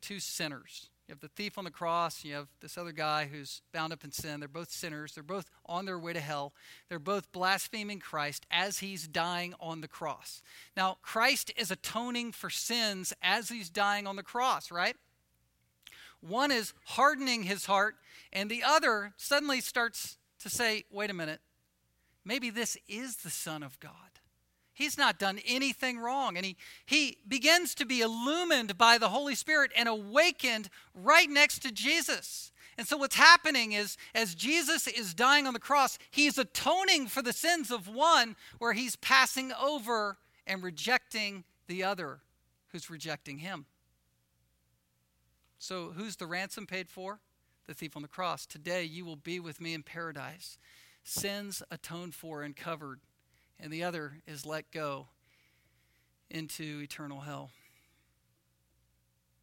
[0.00, 0.88] two sinners.
[1.06, 4.02] You have the thief on the cross, you have this other guy who's bound up
[4.02, 4.40] in sin.
[4.40, 5.12] They're both sinners.
[5.14, 6.52] They're both on their way to hell.
[6.88, 10.42] They're both blaspheming Christ as he's dying on the cross.
[10.76, 14.96] Now, Christ is atoning for sins as he's dying on the cross, right?
[16.20, 17.94] One is hardening his heart,
[18.32, 21.40] and the other suddenly starts to say, wait a minute,
[22.24, 23.92] maybe this is the Son of God.
[24.72, 26.36] He's not done anything wrong.
[26.36, 31.60] And he, he begins to be illumined by the Holy Spirit and awakened right next
[31.60, 32.52] to Jesus.
[32.76, 37.22] And so, what's happening is, as Jesus is dying on the cross, he's atoning for
[37.22, 42.20] the sins of one, where he's passing over and rejecting the other
[42.68, 43.64] who's rejecting him.
[45.58, 47.20] So, who's the ransom paid for?
[47.66, 48.46] The thief on the cross.
[48.46, 50.58] Today, you will be with me in paradise.
[51.02, 53.00] Sins atoned for and covered
[53.58, 55.06] and the other is let go
[56.30, 57.50] into eternal hell.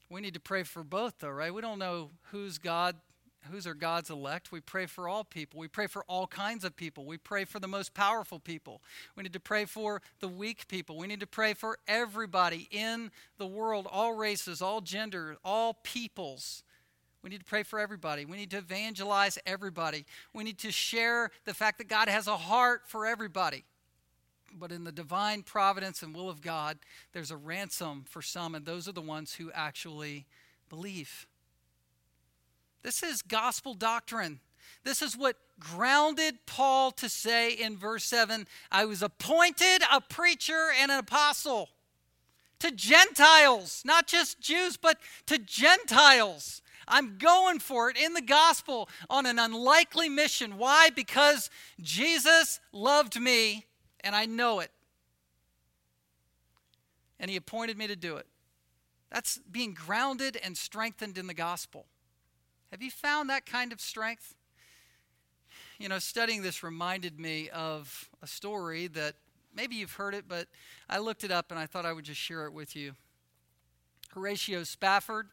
[0.10, 1.54] We need to pray for both, though, right?
[1.54, 2.96] We don't know whose God
[3.52, 4.54] whose are God's elect.
[4.54, 5.60] We pray for all people.
[5.60, 7.04] We pray for all kinds of people.
[7.04, 8.82] We pray for the most powerful people.
[9.18, 10.98] We need to pray for the weak people.
[10.98, 16.64] We need to pray for everybody in the world, all races, all genders, all peoples.
[17.24, 18.26] We need to pray for everybody.
[18.26, 20.06] We need to evangelize everybody.
[20.34, 23.64] We need to share the fact that God has a heart for everybody.
[24.54, 26.78] But in the divine providence and will of God,
[27.14, 30.26] there's a ransom for some, and those are the ones who actually
[30.70, 31.26] believe.
[32.84, 34.42] This is gospel doctrine.
[34.84, 40.70] This is what grounded Paul to say in verse 7 I was appointed a preacher
[40.78, 41.70] and an apostle
[42.60, 44.98] to Gentiles, not just Jews, but
[45.28, 46.62] to Gentiles.
[46.88, 50.58] I'm going for it in the gospel on an unlikely mission.
[50.58, 50.90] Why?
[50.90, 51.50] Because
[51.82, 53.66] Jesus loved me
[54.02, 54.72] and I know it.
[57.20, 58.28] And he appointed me to do it.
[59.12, 61.86] That's being grounded and strengthened in the gospel.
[62.72, 64.34] Have you found that kind of strength?
[65.78, 69.16] You know, studying this reminded me of a story that
[69.56, 70.48] maybe you've heard it, but
[70.90, 72.94] I looked it up and I thought I would just share it with you.
[74.14, 75.28] Horatio Spafford,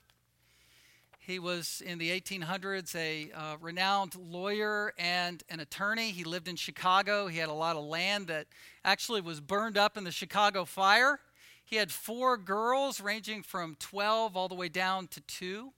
[1.31, 6.11] he was in the 1800s a uh, renowned lawyer and an attorney.
[6.11, 7.29] He lived in Chicago.
[7.29, 8.49] He had a lot of land that
[8.85, 11.21] actually was burned up in the Chicago fire.
[11.65, 15.73] He had four girls, ranging from 12 all the way down to two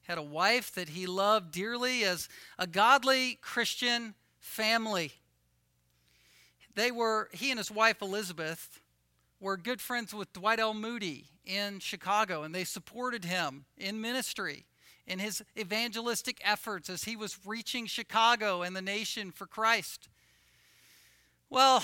[0.00, 5.12] He had a wife that he loved dearly as a godly Christian family.
[6.74, 8.80] They were, he and his wife Elizabeth
[9.38, 10.72] were good friends with Dwight L.
[10.72, 14.64] Moody in Chicago, and they supported him in ministry
[15.06, 20.08] in his evangelistic efforts as he was reaching Chicago and the nation for Christ.
[21.50, 21.82] Well,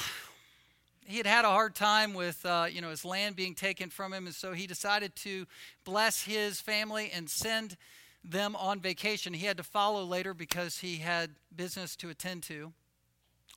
[1.06, 4.12] he had had a hard time with uh, you know his land being taken from
[4.12, 5.46] him, and so he decided to
[5.84, 7.76] bless his family and send
[8.24, 9.32] them on vacation.
[9.32, 12.72] He had to follow later because he had business to attend to.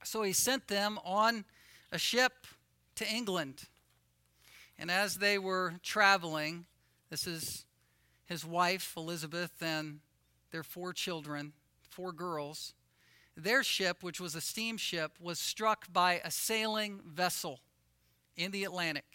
[0.03, 1.45] So he sent them on
[1.91, 2.47] a ship
[2.95, 3.63] to England.
[4.77, 6.65] And as they were traveling,
[7.09, 7.65] this is
[8.33, 9.99] his wife, Elizabeth, and
[10.49, 11.53] their four children,
[11.91, 12.73] four girls.
[13.37, 17.59] Their ship, which was a steamship, was struck by a sailing vessel
[18.35, 19.05] in the Atlantic.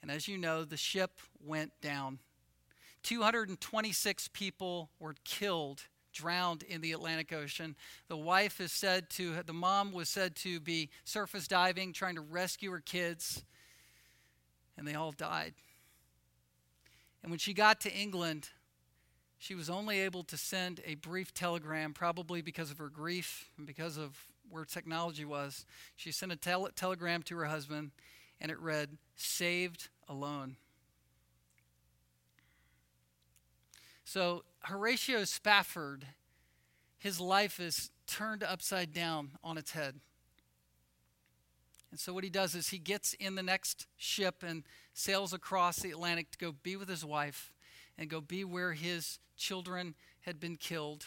[0.00, 2.20] And as you know, the ship went down.
[3.02, 5.82] 226 people were killed,
[6.14, 7.76] drowned in the Atlantic Ocean.
[8.08, 12.22] The wife is said to, the mom was said to be surface diving, trying to
[12.22, 13.44] rescue her kids,
[14.78, 15.52] and they all died.
[17.28, 18.48] And when she got to England,
[19.36, 23.66] she was only able to send a brief telegram, probably because of her grief and
[23.66, 24.16] because of
[24.48, 25.66] where technology was.
[25.94, 27.90] She sent a tel- telegram to her husband,
[28.40, 30.56] and it read, Saved alone.
[34.06, 36.06] So Horatio Spafford,
[36.96, 40.00] his life is turned upside down on its head.
[41.90, 44.64] And so what he does is he gets in the next ship and
[44.98, 47.52] sails across the Atlantic to go be with his wife
[47.96, 51.06] and go be where his children had been killed.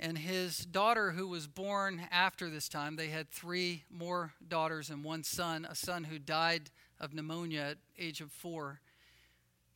[0.00, 5.04] And his daughter, who was born after this time, they had three more daughters and
[5.04, 8.80] one son, a son who died of pneumonia at age of four.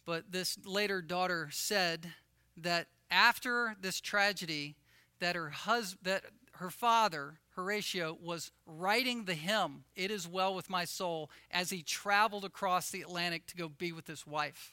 [0.05, 2.13] But this later daughter said
[2.57, 4.75] that after this tragedy,
[5.21, 6.25] that her hus- that
[6.59, 11.83] her father Horatio was writing the hymn "It Is Well with My Soul" as he
[11.83, 14.73] traveled across the Atlantic to go be with his wife.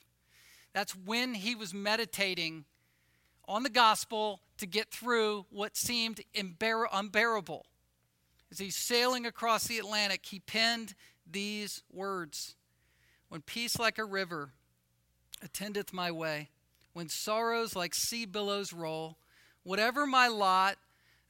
[0.74, 2.66] That's when he was meditating
[3.48, 7.66] on the gospel to get through what seemed unbear- unbearable.
[8.52, 10.96] As he's sailing across the Atlantic, he penned
[11.30, 12.56] these words
[13.30, 14.52] When peace like a river
[15.42, 16.50] attendeth my way,
[16.94, 19.18] when sorrows like sea billows roll,
[19.64, 20.78] whatever my lot,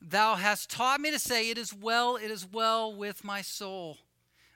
[0.01, 3.97] thou hast taught me to say, It is well, it is well with my soul.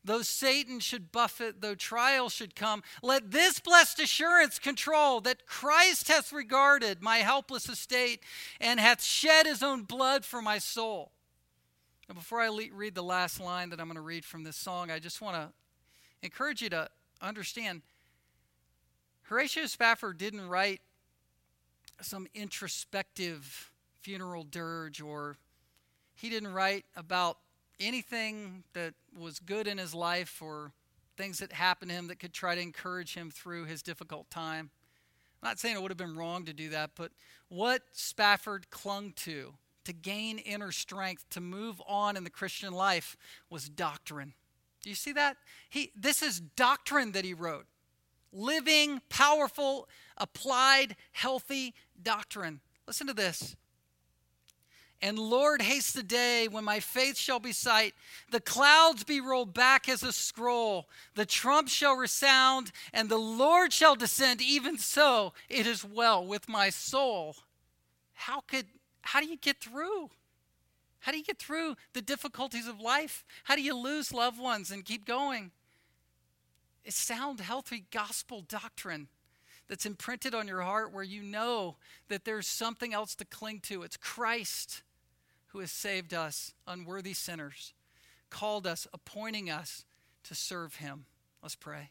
[0.03, 6.07] Though Satan should buffet, though trial should come, let this blessed assurance control that Christ
[6.07, 8.23] hath regarded my helpless estate
[8.61, 11.11] and hath shed his own blood for my soul.
[12.07, 14.55] Now, before I le- read the last line that I'm going to read from this
[14.55, 15.49] song, I just want to
[16.23, 16.89] encourage you to
[17.21, 17.81] understand
[19.23, 20.81] Horatio Spafford didn't write
[22.01, 23.71] some introspective
[24.01, 25.37] funeral dirge, or
[26.15, 27.37] he didn't write about
[27.79, 30.73] anything that was good in his life or
[31.17, 34.69] things that happened to him that could try to encourage him through his difficult time.
[35.41, 37.11] I'm not saying it would have been wrong to do that, but
[37.47, 39.53] what Spafford clung to
[39.85, 43.17] to gain inner strength to move on in the Christian life
[43.49, 44.33] was doctrine.
[44.83, 45.37] Do you see that?
[45.69, 47.65] He, this is doctrine that he wrote
[48.31, 49.87] living, powerful,
[50.17, 52.61] applied, healthy doctrine.
[52.85, 53.55] Listen to this.
[55.01, 57.93] And Lord, haste the day when my faith shall be sight,
[58.31, 63.71] the clouds be rolled back as a scroll, the trump shall resound, and the Lord
[63.71, 64.41] shall descend.
[64.41, 67.35] Even so, it is well with my soul.
[68.13, 68.65] How could
[69.01, 70.09] how do you get through?
[70.99, 73.23] How do you get through the difficulties of life?
[73.45, 75.51] How do you lose loved ones and keep going?
[76.83, 79.07] It's sound, healthy gospel doctrine
[79.69, 81.77] that's imprinted on your heart where you know
[82.09, 83.83] that there's something else to cling to.
[83.83, 84.83] It's Christ
[85.49, 87.73] who has saved us, unworthy sinners,
[88.29, 89.85] called us, appointing us
[90.23, 91.05] to serve him.
[91.41, 91.89] Let's pray.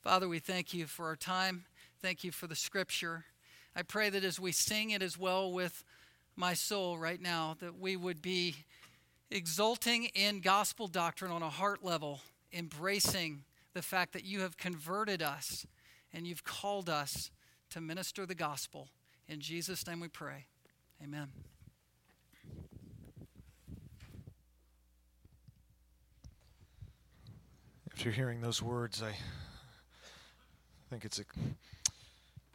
[0.00, 1.64] Father, we thank you for our time.
[2.00, 3.24] Thank you for the scripture.
[3.74, 5.84] I pray that as we sing it as well with
[6.36, 8.56] my soul right now, that we would be
[9.30, 12.20] exulting in gospel doctrine on a heart level,
[12.52, 13.44] embracing
[13.74, 15.66] the fact that you have converted us
[16.12, 17.30] and you've called us
[17.70, 18.88] to minister the gospel.
[19.28, 20.46] In Jesus' name we pray.
[21.02, 21.28] Amen.
[28.00, 29.12] After hearing those words, I
[30.88, 31.24] think it's uh,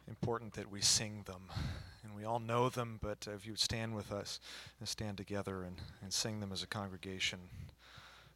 [0.08, 1.42] important that we sing them.
[2.02, 4.40] And we all know them, but if you would stand with us
[4.80, 7.38] and stand together and, and sing them as a congregation,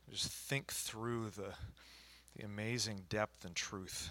[0.08, 1.54] just think through the,
[2.36, 4.10] the amazing depth and truth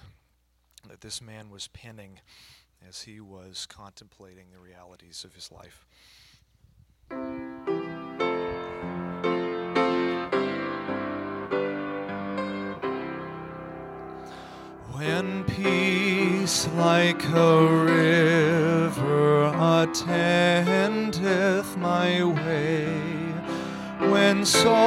[0.90, 2.20] that this man was penning
[2.86, 5.86] as he was contemplating the realities of his life.
[15.00, 20.58] When peace like a river attendeth
[21.78, 22.86] my way,
[24.12, 24.79] when sorrows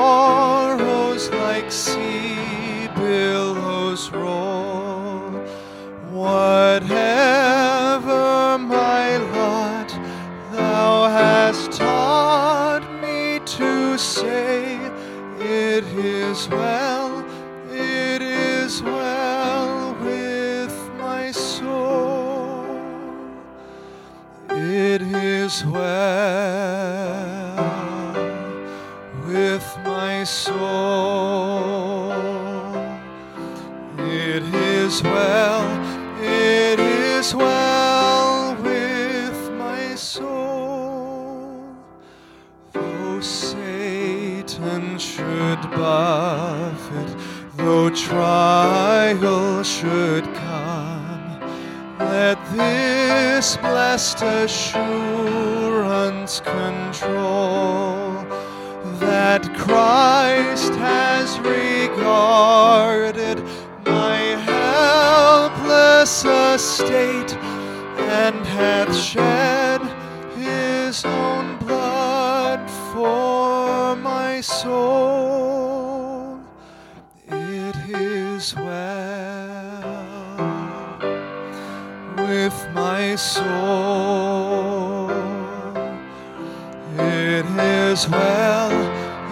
[88.03, 88.73] is well,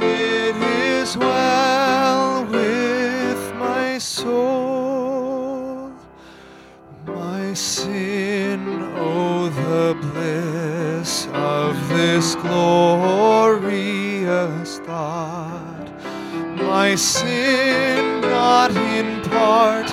[0.01, 5.91] it is well with my soul.
[7.05, 8.61] My sin,
[8.97, 13.59] oh, the bliss of this glorious
[14.81, 15.89] thought.
[16.57, 19.91] My sin, not in part,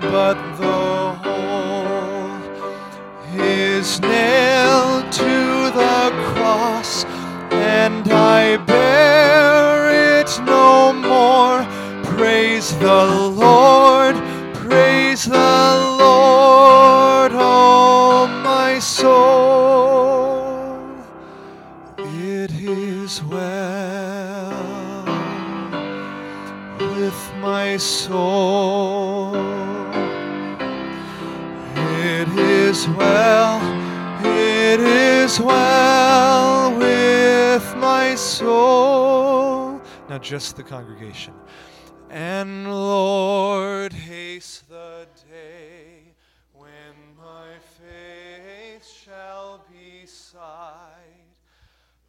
[0.00, 2.30] but the whole
[3.34, 6.89] is nailed to the cross,
[8.12, 11.64] I bear it no more.
[12.16, 13.04] Praise the
[13.36, 13.59] Lord,
[40.10, 41.34] Now, just the congregation.
[42.10, 46.02] And Lord, haste the day
[46.52, 50.40] when my faith shall be sight.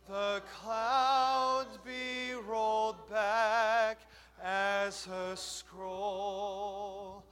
[0.09, 3.99] The clouds be rolled back
[4.43, 7.23] as a scroll.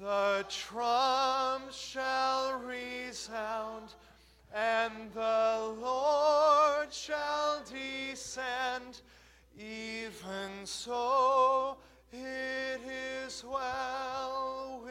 [0.00, 3.92] The trump shall resound,
[4.54, 9.02] and the Lord shall descend.
[9.58, 11.76] Even so,
[12.12, 14.82] it is well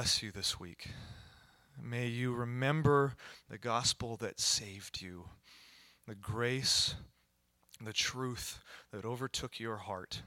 [0.00, 0.88] bless you this week.
[1.78, 3.16] May you remember
[3.50, 5.28] the gospel that saved you,
[6.08, 6.94] the grace,
[7.84, 8.60] the truth
[8.94, 10.22] that overtook your heart.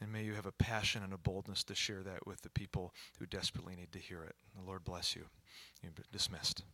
[0.00, 2.94] And may you have a passion and a boldness to share that with the people
[3.18, 4.36] who desperately need to hear it.
[4.56, 5.26] The Lord bless you.
[5.82, 6.64] You're dismissed.